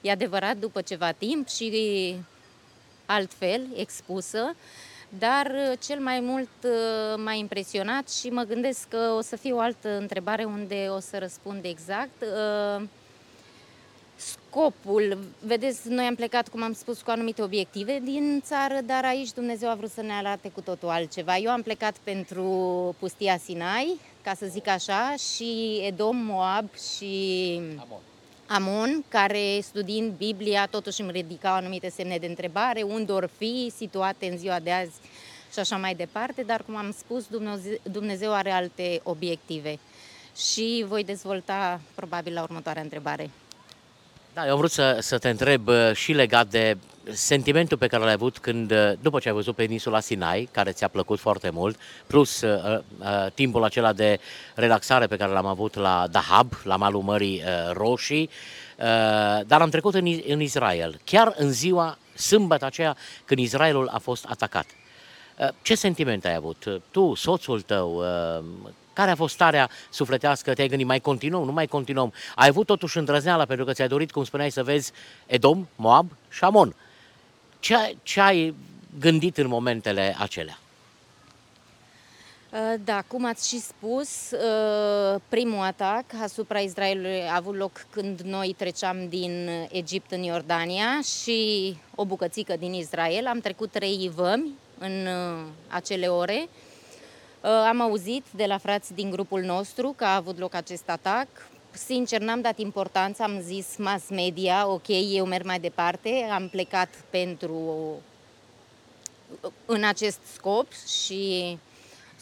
E 0.00 0.10
adevărat, 0.10 0.56
după 0.56 0.80
ceva 0.80 1.12
timp 1.12 1.48
și 1.48 2.16
altfel 3.06 3.66
expusă, 3.74 4.54
dar 5.18 5.46
uh, 5.46 5.78
cel 5.86 6.00
mai 6.00 6.20
mult 6.20 6.48
uh, 6.64 7.22
m-a 7.24 7.32
impresionat 7.32 8.10
și 8.10 8.28
mă 8.28 8.42
gândesc 8.42 8.88
că 8.88 9.14
o 9.16 9.20
să 9.20 9.36
fie 9.36 9.52
o 9.52 9.58
altă 9.58 9.98
întrebare 9.98 10.44
unde 10.44 10.86
o 10.90 10.98
să 10.98 11.18
răspund 11.18 11.64
exact. 11.64 12.22
Uh, 12.22 12.82
scopul, 14.16 15.18
vedeți, 15.40 15.88
noi 15.88 16.04
am 16.04 16.14
plecat, 16.14 16.48
cum 16.48 16.62
am 16.62 16.72
spus, 16.72 17.00
cu 17.00 17.10
anumite 17.10 17.42
obiective 17.42 18.00
din 18.04 18.40
țară, 18.44 18.78
dar 18.86 19.04
aici 19.04 19.32
Dumnezeu 19.32 19.70
a 19.70 19.74
vrut 19.74 19.90
să 19.90 20.02
ne 20.02 20.12
arate 20.12 20.48
cu 20.48 20.60
totul 20.60 20.88
altceva. 20.88 21.36
Eu 21.36 21.50
am 21.50 21.62
plecat 21.62 21.96
pentru 22.02 22.44
pustia 22.98 23.38
Sinai, 23.38 24.00
ca 24.22 24.34
să 24.34 24.46
zic 24.46 24.68
așa, 24.68 25.14
și 25.34 25.80
Edom, 25.86 26.16
Moab 26.16 26.74
și 26.74 27.60
Amon. 27.80 28.00
Amon, 28.54 29.04
care 29.08 29.60
studiind 29.62 30.12
Biblia 30.16 30.66
totuși 30.66 31.00
îmi 31.00 31.10
ridicau 31.10 31.54
anumite 31.54 31.88
semne 31.88 32.18
de 32.18 32.26
întrebare, 32.26 32.82
unde 32.82 33.12
or 33.12 33.30
fi 33.38 33.72
situate 33.76 34.26
în 34.26 34.38
ziua 34.38 34.60
de 34.60 34.72
azi 34.72 34.92
și 35.52 35.58
așa 35.58 35.76
mai 35.76 35.94
departe, 35.94 36.42
dar 36.42 36.62
cum 36.62 36.76
am 36.76 36.92
spus, 36.98 37.26
Dumnezeu, 37.26 37.76
Dumnezeu 37.82 38.32
are 38.32 38.50
alte 38.50 39.00
obiective 39.02 39.78
și 40.36 40.84
voi 40.88 41.04
dezvolta 41.04 41.80
probabil 41.94 42.32
la 42.32 42.42
următoarea 42.42 42.82
întrebare. 42.82 43.30
Da, 44.34 44.46
eu 44.46 44.52
am 44.52 44.58
vrut 44.58 44.70
să, 44.70 44.98
să 45.00 45.18
te 45.18 45.28
întreb 45.28 45.68
uh, 45.68 45.90
și 45.94 46.12
legat 46.12 46.46
de 46.46 46.76
sentimentul 47.10 47.78
pe 47.78 47.86
care 47.86 48.04
l-ai 48.04 48.12
avut 48.12 48.38
când, 48.38 48.70
uh, 48.70 48.92
după 49.00 49.18
ce 49.18 49.28
ai 49.28 49.34
văzut 49.34 49.54
peninsula 49.54 50.00
Sinai, 50.00 50.48
care 50.52 50.72
ți-a 50.72 50.88
plăcut 50.88 51.18
foarte 51.18 51.50
mult, 51.50 51.78
plus 52.06 52.40
uh, 52.40 52.78
uh, 52.98 53.26
timpul 53.34 53.64
acela 53.64 53.92
de 53.92 54.20
relaxare 54.54 55.06
pe 55.06 55.16
care 55.16 55.32
l-am 55.32 55.46
avut 55.46 55.74
la 55.74 56.06
Dahab, 56.10 56.52
la 56.64 56.76
malul 56.76 57.02
Mării 57.02 57.42
uh, 57.44 57.72
Roșii, 57.72 58.30
uh, 58.78 58.84
dar 59.46 59.60
am 59.60 59.70
trecut 59.70 59.94
în, 59.94 60.20
în 60.26 60.40
Israel, 60.40 61.00
chiar 61.04 61.34
în 61.36 61.50
ziua 61.50 61.98
sâmbătă 62.14 62.64
aceea 62.64 62.96
când 63.24 63.40
Israelul 63.40 63.88
a 63.88 63.98
fost 63.98 64.26
atacat. 64.28 64.66
Uh, 65.42 65.48
ce 65.62 65.74
sentiment 65.74 66.24
ai 66.24 66.34
avut? 66.34 66.82
Tu, 66.90 67.14
soțul 67.14 67.60
tău, 67.60 67.96
uh, 67.96 68.44
care 68.92 69.10
a 69.10 69.14
fost 69.14 69.34
starea 69.34 69.70
sufletească? 69.90 70.54
Te-ai 70.54 70.68
gândit, 70.68 70.86
mai 70.86 71.00
continuăm, 71.00 71.44
nu 71.44 71.52
mai 71.52 71.66
continuăm? 71.66 72.12
Ai 72.34 72.48
avut 72.48 72.66
totuși 72.66 72.98
îndrăzneala 72.98 73.44
pentru 73.44 73.64
că 73.64 73.72
ți-ai 73.72 73.88
dorit, 73.88 74.10
cum 74.10 74.24
spuneai, 74.24 74.50
să 74.50 74.62
vezi 74.62 74.92
Edom, 75.26 75.66
Moab 75.76 76.10
și 76.28 76.44
Amon. 76.44 76.74
Ce, 77.60 77.74
ce 78.02 78.20
ai 78.20 78.54
gândit 78.98 79.38
în 79.38 79.46
momentele 79.46 80.16
acelea? 80.18 80.58
Uh, 82.52 82.74
da, 82.84 83.02
cum 83.06 83.24
ați 83.24 83.48
și 83.48 83.60
spus, 83.60 84.30
uh, 84.30 85.20
primul 85.28 85.64
atac 85.64 86.04
asupra 86.22 86.58
Israelului 86.58 87.22
a 87.22 87.36
avut 87.36 87.56
loc 87.56 87.86
când 87.90 88.20
noi 88.20 88.54
treceam 88.58 89.08
din 89.08 89.48
Egipt 89.70 90.12
în 90.12 90.22
Iordania 90.22 91.00
și 91.22 91.76
o 91.94 92.04
bucățică 92.04 92.56
din 92.58 92.72
Israel. 92.72 93.26
Am 93.26 93.40
trecut 93.40 93.70
trei 93.70 94.10
vămi 94.14 94.60
în 94.82 95.06
uh, 95.06 95.46
acele 95.68 96.06
ore. 96.06 96.48
Am 97.68 97.80
auzit 97.80 98.24
de 98.30 98.44
la 98.44 98.58
frați 98.58 98.94
din 98.94 99.10
grupul 99.10 99.40
nostru 99.40 99.94
că 99.96 100.04
a 100.04 100.14
avut 100.14 100.38
loc 100.38 100.54
acest 100.54 100.90
atac. 100.90 101.26
Sincer, 101.70 102.20
n-am 102.20 102.40
dat 102.40 102.58
importanță, 102.58 103.22
am 103.22 103.40
zis 103.40 103.76
mass 103.78 104.08
media, 104.08 104.68
ok, 104.68 104.88
eu 105.12 105.26
merg 105.26 105.44
mai 105.44 105.60
departe, 105.60 106.28
am 106.32 106.48
plecat 106.48 106.88
pentru 107.10 107.60
în 109.66 109.84
acest 109.84 110.18
scop 110.34 110.66
și 111.02 111.58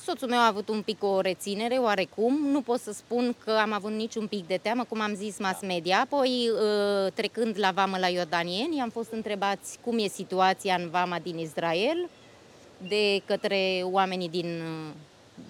soțul 0.04 0.28
meu 0.28 0.38
a 0.38 0.46
avut 0.46 0.68
un 0.68 0.82
pic 0.82 1.02
o 1.02 1.20
reținere, 1.20 1.74
oarecum. 1.74 2.38
Nu 2.50 2.60
pot 2.60 2.80
să 2.80 2.92
spun 2.92 3.34
că 3.44 3.50
am 3.50 3.72
avut 3.72 3.90
niciun 3.90 4.26
pic 4.26 4.46
de 4.46 4.58
teamă, 4.62 4.84
cum 4.84 5.00
am 5.00 5.14
zis 5.14 5.38
mass 5.38 5.60
media. 5.60 6.00
Apoi, 6.00 6.50
ă, 6.62 7.10
trecând 7.14 7.58
la 7.58 7.70
vamă 7.70 7.98
la 7.98 8.08
Iordanieni, 8.08 8.80
am 8.80 8.90
fost 8.90 9.12
întrebați 9.12 9.78
cum 9.84 9.98
e 9.98 10.06
situația 10.06 10.74
în 10.74 10.88
vama 10.90 11.18
din 11.18 11.38
Israel 11.38 12.08
de 12.88 13.22
către 13.24 13.80
oamenii 13.82 14.28
din, 14.28 14.62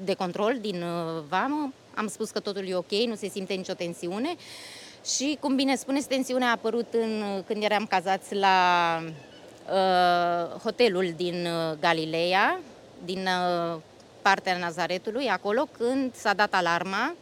de 0.05 0.15
control 0.15 0.59
din 0.61 0.83
ă, 0.83 1.23
vamă. 1.29 1.73
Am 1.95 2.09
spus 2.09 2.31
că 2.31 2.41
totul 2.41 2.69
e 2.69 2.75
ok, 2.75 2.91
nu 2.91 3.15
se 3.15 3.29
simte 3.29 3.55
nicio 3.55 3.73
tensiune. 3.73 4.35
Și, 5.05 5.37
cum 5.41 5.57
bine 5.57 5.75
spuneți, 5.75 6.09
tensiunea 6.09 6.49
a 6.49 6.51
apărut 6.51 6.93
în, 6.93 7.43
când 7.47 7.63
eram 7.63 7.87
cazați 7.87 8.35
la 8.35 8.99
uh, 9.03 10.61
hotelul 10.63 11.13
din 11.17 11.47
uh, 11.47 11.79
Galileea, 11.81 12.61
din 13.05 13.19
uh, 13.27 13.81
partea 14.23 14.59
Nazaretului, 14.59 15.29
acolo, 15.29 15.69
când 15.79 16.15
s-a 16.15 16.35
dat 16.35 16.55
alarma. 16.55 17.15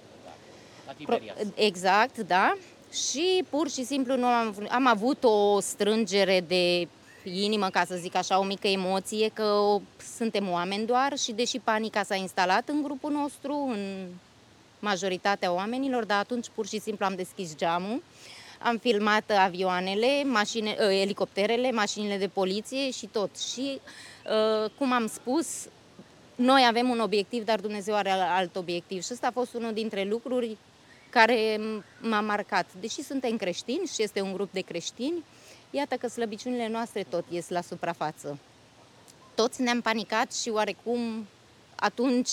Da, 1.07 1.17
exact, 1.55 2.19
da. 2.19 2.57
Și 2.93 3.45
pur 3.51 3.71
și 3.71 3.85
simplu 3.85 4.17
nu 4.17 4.27
am, 4.27 4.67
am 4.69 4.87
avut 4.87 5.25
o 5.25 5.61
strângere 5.61 6.45
de 6.49 6.89
inimă, 7.25 7.69
ca 7.69 7.85
să 7.85 7.97
zic 7.97 8.15
așa, 8.15 8.39
o 8.39 8.45
mică 8.45 8.67
emoție, 8.67 9.29
că 9.29 9.43
o, 9.43 9.81
suntem 10.17 10.51
oameni 10.51 10.87
doar 10.87 11.19
și 11.19 11.33
deși 11.33 11.59
panica 11.59 12.03
s-a 12.03 12.15
instalat 12.15 12.69
în 12.69 12.83
grupul 12.83 13.13
nostru, 13.13 13.55
în 13.73 14.07
majoritatea 14.79 15.53
oamenilor, 15.53 16.05
dar 16.05 16.19
atunci 16.19 16.47
pur 16.55 16.67
și 16.67 16.81
simplu 16.81 17.05
am 17.05 17.15
deschis 17.15 17.57
geamul, 17.57 18.03
am 18.59 18.77
filmat 18.77 19.31
avioanele, 19.39 20.25
mașine, 20.25 20.77
ă, 20.81 20.93
elicopterele, 20.93 21.71
mașinile 21.71 22.17
de 22.17 22.29
poliție 22.29 22.91
și 22.91 23.07
tot. 23.07 23.39
Și, 23.39 23.81
ă, 24.27 24.69
cum 24.79 24.93
am 24.93 25.07
spus, 25.07 25.47
noi 26.35 26.65
avem 26.69 26.89
un 26.89 27.01
obiectiv, 27.01 27.45
dar 27.45 27.61
Dumnezeu 27.61 27.95
are 27.95 28.11
alt 28.11 28.57
obiectiv. 28.57 29.03
Și 29.03 29.13
ăsta 29.13 29.27
a 29.27 29.31
fost 29.31 29.55
unul 29.55 29.73
dintre 29.73 30.05
lucruri 30.05 30.57
care 31.11 31.61
m-a 32.01 32.21
marcat. 32.21 32.67
Deși 32.81 33.03
suntem 33.03 33.37
creștini 33.37 33.87
și 33.95 34.03
este 34.03 34.21
un 34.21 34.33
grup 34.33 34.53
de 34.53 34.61
creștini, 34.61 35.25
iată 35.71 35.95
că 35.95 36.09
slăbiciunile 36.09 36.69
noastre 36.69 37.03
tot 37.03 37.25
ies 37.29 37.49
la 37.49 37.61
suprafață. 37.61 38.39
Toți 39.35 39.63
ne-am 39.63 39.81
panicat 39.81 40.35
și 40.35 40.49
oarecum 40.49 41.27
atunci 41.75 42.31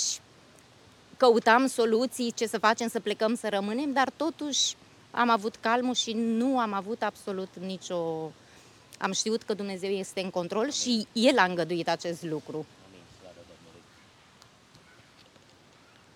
căutam 1.17 1.67
soluții, 1.67 2.31
ce 2.31 2.47
să 2.47 2.57
facem, 2.57 2.87
să 2.87 2.99
plecăm, 2.99 3.35
să 3.35 3.49
rămânem, 3.49 3.93
dar 3.93 4.09
totuși 4.15 4.75
am 5.11 5.29
avut 5.29 5.55
calmul 5.55 5.93
și 5.93 6.11
nu 6.13 6.59
am 6.59 6.73
avut 6.73 7.03
absolut 7.03 7.49
nicio... 7.59 8.31
Am 8.99 9.11
știut 9.11 9.43
că 9.43 9.53
Dumnezeu 9.53 9.89
este 9.89 10.21
în 10.21 10.29
control 10.29 10.71
și 10.71 11.07
El 11.13 11.37
a 11.37 11.43
îngăduit 11.43 11.89
acest 11.89 12.23
lucru. 12.23 12.65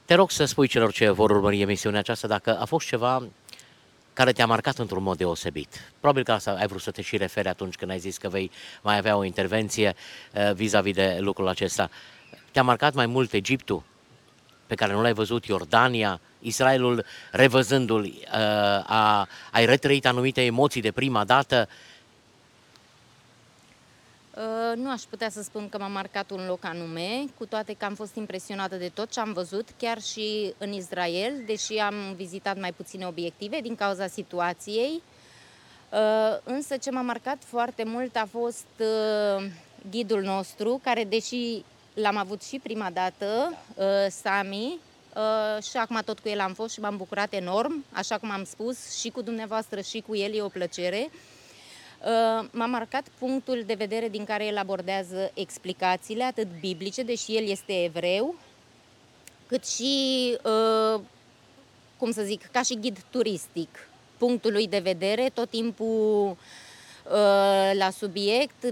Te 0.06 0.14
rog 0.14 0.32
să 0.32 0.46
spui 0.46 0.68
celor 0.68 0.92
ce 0.92 1.10
vor 1.10 1.30
urmări 1.30 1.62
emisiunea 1.62 2.00
aceasta 2.00 2.28
dacă 2.28 2.60
a 2.60 2.66
fost 2.66 2.88
ceva 2.88 3.28
care 4.20 4.32
te-a 4.32 4.46
marcat 4.46 4.78
într-un 4.78 5.04
mod 5.04 5.18
deosebit. 5.18 5.92
Probabil 6.00 6.24
că 6.24 6.32
asta 6.32 6.52
ai 6.52 6.68
vrut 6.68 6.82
să 6.82 6.92
te 6.92 7.02
și 7.02 7.18
referi 7.18 7.48
atunci 7.48 7.76
când 7.76 7.92
ai 7.92 8.00
zis 8.00 8.18
că 8.18 8.30
vei 8.30 8.52
mai 8.82 8.98
avea 8.98 9.16
o 9.16 9.24
intervenție 9.24 9.96
uh, 10.34 10.54
vis-a-vis 10.54 10.94
de 10.94 11.18
lucrul 11.20 11.48
acesta. 11.48 11.90
Te-a 12.52 12.64
marcat 12.64 12.94
mai 12.94 13.06
mult 13.06 13.34
Egiptul, 13.34 13.84
pe 14.68 14.76
care 14.76 14.94
nu 14.94 15.02
l-ai 15.02 15.14
văzut, 15.14 15.46
Iordania, 15.46 16.20
Israelul, 16.40 17.06
revăzându-l, 17.32 18.04
uh, 18.04 18.32
a, 18.86 19.28
ai 19.52 19.66
retrăit 19.66 20.06
anumite 20.06 20.42
emoții 20.42 20.82
de 20.82 20.92
prima 20.92 21.24
dată, 21.24 21.68
Uh, 21.68 21.76
nu 24.76 24.90
aș 24.92 25.02
putea 25.02 25.30
să 25.30 25.42
spun 25.42 25.70
că 25.70 25.78
m-a 25.78 25.88
marcat 25.88 26.32
un 26.32 26.46
loc 26.48 26.66
anume, 26.66 27.26
cu 27.38 27.46
toate 27.46 27.74
că 27.74 27.86
am 27.86 27.96
fost 27.96 28.16
impresionată 28.16 28.76
de 28.76 28.92
tot 28.94 29.10
ce 29.10 29.20
am 29.20 29.34
văzut, 29.34 29.68
chiar 29.78 30.02
și 30.02 30.54
în 30.58 30.72
Israel, 30.72 31.34
deși 31.46 31.78
am 31.78 31.96
vizitat 32.16 32.60
mai 32.60 32.72
puține 32.72 33.08
obiective 33.08 33.60
din 33.62 33.76
cauza 33.76 34.08
situației. 34.08 35.02
Uh, 35.90 36.38
însă 36.44 36.78
ce 36.78 36.92
m-a 36.92 37.02
marcat 37.02 37.38
foarte 37.46 37.84
mult 37.84 38.16
a 38.16 38.28
fost 38.32 38.68
uh, 38.80 39.46
ghidul 39.90 40.22
nostru, 40.22 40.80
care 40.84 41.04
deși 41.04 41.64
l-am 41.94 42.18
avut 42.18 42.44
și 42.44 42.60
prima 42.64 42.90
dată, 42.94 43.58
Sami, 44.10 44.80
și 45.70 45.78
acum 45.78 46.02
tot 46.06 46.20
cu 46.20 46.30
el 46.30 46.40
am 46.40 46.54
fost 46.54 46.74
și 46.74 46.80
m-am 46.80 46.98
bucurat 46.98 47.34
enorm, 47.34 47.86
așa 47.92 48.18
cum 48.18 48.32
am 48.32 48.44
spus, 48.44 49.00
și 49.00 49.10
cu 49.10 49.22
dumneavoastră 49.22 49.82
și 49.82 50.04
cu 50.08 50.16
el 50.16 50.36
e 50.36 50.42
o 50.42 50.48
plăcere. 50.48 51.10
Uh, 52.06 52.48
m-a 52.52 52.66
marcat 52.66 53.08
punctul 53.18 53.64
de 53.66 53.74
vedere 53.74 54.10
din 54.10 54.26
care 54.26 54.46
el 54.46 54.58
abordează 54.58 55.32
explicațiile, 55.34 56.24
atât 56.24 56.48
biblice, 56.60 57.04
deși 57.04 57.36
el 57.36 57.48
este 57.50 57.84
evreu, 57.84 58.36
cât 59.48 59.68
și, 59.68 60.38
uh, 60.44 61.02
cum 61.98 62.12
să 62.12 62.22
zic, 62.22 62.50
ca 62.52 62.62
și 62.62 62.80
ghid 62.80 62.98
turistic. 63.10 63.90
Punctul 64.18 64.52
lui 64.52 64.68
de 64.68 64.80
vedere, 64.80 65.30
tot 65.34 65.50
timpul 65.50 66.30
uh, 66.30 66.38
la 67.74 67.90
subiect, 67.90 68.66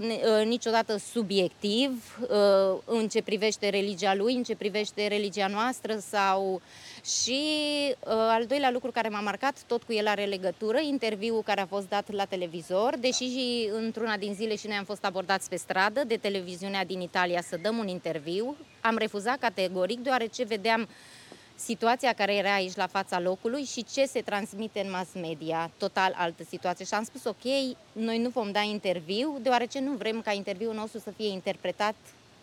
niciodată 0.44 0.96
subiectiv 0.96 2.18
în 2.84 3.08
ce 3.08 3.22
privește 3.22 3.68
religia 3.68 4.14
lui, 4.14 4.34
în 4.34 4.42
ce 4.42 4.56
privește 4.56 5.06
religia 5.06 5.46
noastră 5.46 5.98
sau 6.10 6.60
și 7.04 7.40
uh, 8.00 8.12
al 8.12 8.46
doilea 8.46 8.70
lucru 8.70 8.90
care 8.90 9.08
m-a 9.08 9.20
marcat, 9.20 9.62
tot 9.66 9.82
cu 9.82 9.92
el 9.92 10.06
are 10.06 10.24
legătură, 10.24 10.78
interviul 10.80 11.42
care 11.42 11.60
a 11.60 11.66
fost 11.66 11.88
dat 11.88 12.12
la 12.12 12.24
televizor, 12.24 12.96
deși 13.00 13.24
și 13.24 13.68
într-una 13.72 14.16
din 14.16 14.34
zile 14.34 14.56
și 14.56 14.66
noi 14.66 14.76
am 14.76 14.84
fost 14.84 15.04
abordați 15.04 15.48
pe 15.48 15.56
stradă 15.56 16.04
de 16.06 16.16
televiziunea 16.16 16.84
din 16.84 17.00
Italia 17.00 17.42
să 17.42 17.58
dăm 17.62 17.78
un 17.78 17.88
interviu, 17.88 18.56
am 18.80 18.96
refuzat 18.96 19.38
categoric 19.38 19.98
deoarece 19.98 20.44
vedeam 20.44 20.88
situația 21.58 22.12
care 22.12 22.34
era 22.34 22.54
aici 22.54 22.76
la 22.76 22.86
fața 22.86 23.20
locului 23.20 23.64
și 23.64 23.84
ce 23.92 24.04
se 24.04 24.20
transmite 24.20 24.80
în 24.80 24.90
mass 24.90 25.08
media, 25.14 25.70
total 25.78 26.14
altă 26.16 26.42
situație. 26.48 26.84
Și 26.84 26.94
am 26.94 27.04
spus, 27.04 27.24
ok, 27.24 27.76
noi 27.92 28.18
nu 28.18 28.28
vom 28.28 28.50
da 28.50 28.60
interviu, 28.60 29.38
deoarece 29.42 29.80
nu 29.80 29.92
vrem 29.92 30.20
ca 30.20 30.32
interviul 30.32 30.74
nostru 30.74 30.98
să 30.98 31.10
fie 31.16 31.28
interpretat 31.28 31.94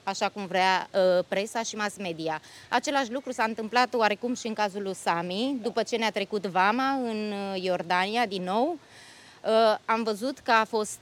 așa 0.03 0.29
cum 0.29 0.45
vrea 0.45 0.89
uh, 0.91 1.23
presa 1.27 1.63
și 1.63 1.75
mass 1.75 1.97
media. 1.97 2.41
Același 2.69 3.11
lucru 3.11 3.31
s-a 3.31 3.43
întâmplat 3.43 3.93
oarecum 3.93 4.35
și 4.35 4.47
în 4.47 4.53
cazul 4.53 4.81
lui 4.81 4.95
Sami, 4.95 5.57
după 5.61 5.83
ce 5.83 5.95
ne-a 5.95 6.11
trecut 6.11 6.45
vama 6.45 6.91
în 6.91 7.31
uh, 7.31 7.63
Iordania 7.63 8.25
din 8.25 8.43
nou. 8.43 8.77
Uh, 9.43 9.77
am 9.85 10.03
văzut 10.03 10.39
că 10.39 10.51
a 10.51 10.65
fost 10.65 10.99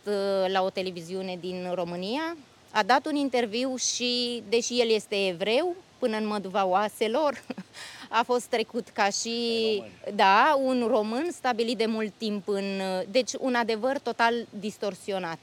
la 0.47 0.61
o 0.61 0.69
televiziune 0.69 1.37
din 1.41 1.71
România, 1.73 2.37
a 2.71 2.83
dat 2.83 3.05
un 3.05 3.15
interviu 3.15 3.75
și, 3.75 4.43
deși 4.49 4.79
el 4.79 4.89
este 4.89 5.27
evreu, 5.27 5.75
până 5.99 6.17
în 6.17 6.27
măduva 6.27 6.65
oaselor, 6.65 7.43
a 8.15 8.23
fost 8.23 8.45
trecut 8.45 8.89
ca 8.89 9.09
și, 9.09 9.83
da, 10.15 10.59
un 10.63 10.85
român 10.87 11.27
stabilit 11.31 11.77
de 11.77 11.85
mult 11.85 12.13
timp 12.17 12.47
în, 12.47 12.81
deci 13.11 13.31
un 13.39 13.55
adevăr 13.55 13.99
total 13.99 14.33
distorsionat. 14.59 15.39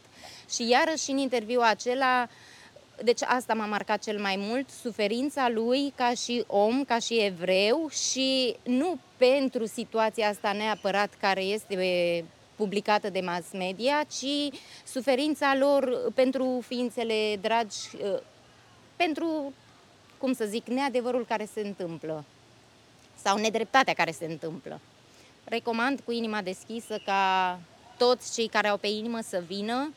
Și 0.51 0.69
iarăși 0.69 1.11
în 1.11 1.17
interviul 1.17 1.63
acela 1.63 2.29
deci 3.03 3.23
asta 3.23 3.55
m-a 3.55 3.67
marcat 3.67 4.03
cel 4.03 4.21
mai 4.21 4.37
mult, 4.39 4.69
suferința 4.71 5.49
lui 5.49 5.93
ca 5.97 6.13
și 6.15 6.45
om, 6.47 6.85
ca 6.85 6.99
și 6.99 7.15
evreu 7.15 7.89
și 7.89 8.57
nu 8.63 8.99
pentru 9.17 9.67
situația 9.67 10.29
asta 10.29 10.53
neapărat 10.53 11.15
care 11.21 11.43
este 11.43 12.25
publicată 12.57 13.11
de 13.11 13.21
mass 13.21 13.53
media, 13.53 14.05
ci 14.09 14.59
suferința 14.87 15.57
lor 15.59 16.13
pentru 16.15 16.63
ființele 16.67 17.39
dragi, 17.41 17.79
pentru, 18.97 19.53
cum 20.19 20.33
să 20.33 20.45
zic, 20.45 20.67
neadevărul 20.67 21.25
care 21.29 21.49
se 21.55 21.61
întâmplă 21.61 22.25
sau 23.23 23.39
nedreptatea 23.39 23.95
care 23.95 24.11
se 24.11 24.25
întâmplă. 24.25 24.81
Recomand 25.45 26.01
cu 26.05 26.13
inima 26.13 26.43
deschisă 26.43 27.01
ca 27.05 27.59
toți 27.97 28.35
cei 28.35 28.49
care 28.49 28.69
au 28.69 28.77
pe 28.77 28.87
inimă 28.87 29.19
să 29.23 29.43
vină, 29.47 29.93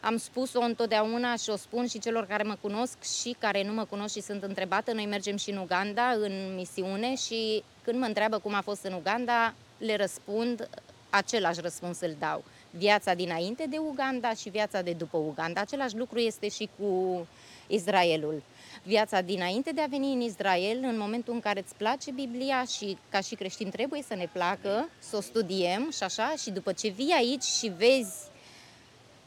am 0.00 0.16
spus-o 0.16 0.60
întotdeauna 0.60 1.36
și 1.36 1.50
o 1.50 1.56
spun 1.56 1.86
și 1.86 1.98
celor 1.98 2.26
care 2.26 2.42
mă 2.42 2.56
cunosc 2.60 2.96
și 3.20 3.36
care 3.38 3.64
nu 3.64 3.72
mă 3.72 3.84
cunosc 3.84 4.14
și 4.14 4.20
sunt 4.20 4.42
întrebată. 4.42 4.92
Noi 4.92 5.06
mergem 5.06 5.36
și 5.36 5.50
în 5.50 5.56
Uganda 5.56 6.10
în 6.10 6.54
misiune 6.54 7.16
și 7.16 7.62
când 7.82 7.98
mă 7.98 8.04
întreabă 8.04 8.38
cum 8.38 8.54
a 8.54 8.60
fost 8.60 8.84
în 8.84 8.92
Uganda, 8.92 9.54
le 9.78 9.96
răspund, 9.96 10.68
același 11.10 11.60
răspuns 11.60 12.00
îl 12.00 12.16
dau. 12.18 12.44
Viața 12.70 13.14
dinainte 13.14 13.66
de 13.68 13.78
Uganda 13.78 14.34
și 14.34 14.48
viața 14.48 14.82
de 14.82 14.92
după 14.92 15.16
Uganda. 15.16 15.60
Același 15.60 15.96
lucru 15.96 16.18
este 16.18 16.48
și 16.48 16.68
cu 16.78 17.26
Israelul. 17.66 18.42
Viața 18.82 19.20
dinainte 19.20 19.72
de 19.72 19.80
a 19.80 19.86
veni 19.86 20.12
în 20.12 20.20
Israel, 20.20 20.78
în 20.82 20.98
momentul 20.98 21.34
în 21.34 21.40
care 21.40 21.60
îți 21.60 21.74
place 21.74 22.10
Biblia 22.10 22.64
și 22.64 22.96
ca 23.08 23.20
și 23.20 23.34
creștin 23.34 23.70
trebuie 23.70 24.02
să 24.02 24.14
ne 24.14 24.28
placă, 24.32 24.88
să 24.98 25.16
o 25.16 25.20
studiem 25.20 25.90
și 25.90 26.02
așa, 26.02 26.34
și 26.42 26.50
după 26.50 26.72
ce 26.72 26.88
vii 26.88 27.14
aici 27.16 27.42
și 27.42 27.72
vezi 27.76 28.30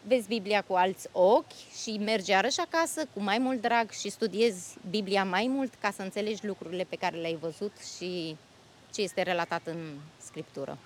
vezi 0.08 0.28
Biblia 0.28 0.62
cu 0.62 0.74
alți 0.74 1.08
ochi 1.12 1.54
și 1.82 1.98
mergi 1.98 2.30
iarăși 2.30 2.60
acasă 2.60 3.06
cu 3.14 3.22
mai 3.22 3.38
mult 3.38 3.62
drag 3.62 3.92
și 3.92 4.10
studiezi 4.10 4.78
Biblia 4.90 5.24
mai 5.24 5.48
mult 5.50 5.74
ca 5.82 5.92
să 5.92 6.02
înțelegi 6.02 6.46
lucrurile 6.46 6.84
pe 6.84 6.96
care 6.96 7.18
le-ai 7.18 7.38
văzut 7.42 7.72
și 7.98 8.36
ce 8.94 9.02
este 9.02 9.22
relatat 9.22 9.62
în 9.66 9.98
Scriptură. 10.18 10.78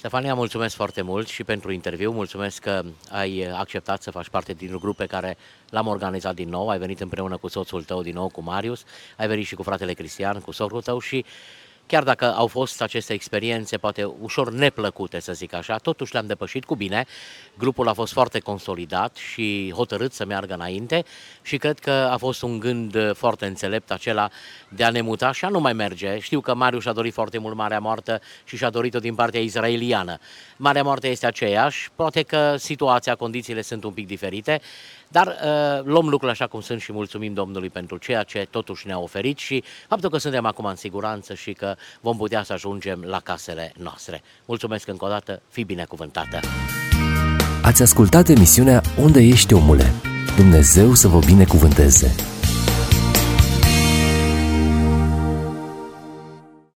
Ștefania, 0.00 0.34
mulțumesc 0.34 0.74
foarte 0.74 1.02
mult 1.02 1.28
și 1.28 1.44
pentru 1.44 1.72
interviu. 1.72 2.10
Mulțumesc 2.10 2.62
că 2.62 2.82
ai 3.10 3.42
acceptat 3.42 4.02
să 4.02 4.10
faci 4.10 4.28
parte 4.28 4.52
din 4.52 4.76
grup 4.80 4.96
pe 4.96 5.06
care 5.06 5.36
l-am 5.70 5.86
organizat 5.86 6.34
din 6.34 6.48
nou. 6.48 6.68
Ai 6.68 6.78
venit 6.78 7.00
împreună 7.00 7.36
cu 7.36 7.48
soțul 7.48 7.82
tău 7.82 8.02
din 8.02 8.14
nou, 8.14 8.28
cu 8.28 8.42
Marius. 8.42 8.84
Ai 9.16 9.26
venit 9.26 9.46
și 9.46 9.54
cu 9.54 9.62
fratele 9.62 9.92
Cristian, 9.92 10.40
cu 10.40 10.52
socrul 10.52 10.82
tău 10.82 10.98
și 10.98 11.24
chiar 11.90 12.02
dacă 12.02 12.34
au 12.34 12.46
fost 12.46 12.82
aceste 12.82 13.12
experiențe 13.12 13.76
poate 13.78 14.04
ușor 14.20 14.52
neplăcute, 14.52 15.20
să 15.20 15.32
zic 15.32 15.52
așa, 15.52 15.76
totuși 15.76 16.12
le-am 16.12 16.26
depășit 16.26 16.64
cu 16.64 16.74
bine. 16.74 17.06
Grupul 17.58 17.88
a 17.88 17.92
fost 17.92 18.12
foarte 18.12 18.38
consolidat 18.38 19.16
și 19.16 19.72
hotărât 19.76 20.12
să 20.12 20.24
meargă 20.24 20.54
înainte 20.54 21.04
și 21.42 21.56
cred 21.56 21.78
că 21.78 21.90
a 21.90 22.16
fost 22.16 22.42
un 22.42 22.58
gând 22.58 23.12
foarte 23.14 23.46
înțelept 23.46 23.90
acela 23.90 24.30
de 24.68 24.84
a 24.84 24.90
ne 24.90 25.00
muta 25.00 25.32
și 25.32 25.44
a 25.44 25.48
nu 25.48 25.60
mai 25.60 25.72
merge. 25.72 26.18
Știu 26.18 26.40
că 26.40 26.54
Marius 26.54 26.86
a 26.86 26.92
dorit 26.92 27.12
foarte 27.12 27.38
mult 27.38 27.56
Marea 27.56 27.78
Moartă 27.78 28.20
și 28.44 28.56
și-a 28.56 28.70
dorit-o 28.70 28.98
din 28.98 29.14
partea 29.14 29.40
izraeliană. 29.40 30.18
Marea 30.56 30.82
Moartă 30.82 31.06
este 31.06 31.26
aceeași, 31.26 31.90
poate 31.94 32.22
că 32.22 32.56
situația, 32.56 33.14
condițiile 33.14 33.62
sunt 33.62 33.84
un 33.84 33.92
pic 33.92 34.06
diferite, 34.06 34.60
dar 35.12 35.26
uh, 35.26 35.84
luăm 35.84 36.04
lucrurile 36.04 36.30
așa 36.30 36.46
cum 36.46 36.60
sunt 36.60 36.80
și 36.80 36.92
mulțumim 36.92 37.34
Domnului 37.34 37.70
pentru 37.70 37.96
ceea 37.96 38.22
ce 38.22 38.46
totuși 38.50 38.86
ne-a 38.86 38.98
oferit 38.98 39.38
și 39.38 39.64
faptul 39.88 40.10
că 40.10 40.18
suntem 40.18 40.46
acum 40.46 40.64
în 40.64 40.76
siguranță 40.76 41.34
și 41.34 41.52
că 41.52 41.74
vom 42.00 42.16
putea 42.16 42.42
să 42.42 42.52
ajungem 42.52 43.04
la 43.06 43.20
casele 43.20 43.72
noastre. 43.76 44.22
Mulțumesc 44.44 44.88
încă 44.88 45.04
o 45.04 45.08
dată, 45.08 45.42
fi 45.48 45.64
binecuvântată! 45.64 46.40
Ați 47.62 47.82
ascultat 47.82 48.28
emisiunea 48.28 48.82
Unde 48.98 49.20
ești 49.20 49.54
omule? 49.54 49.92
Dumnezeu 50.36 50.94
să 50.94 51.08
vă 51.08 51.18
binecuvânteze! 51.18 52.39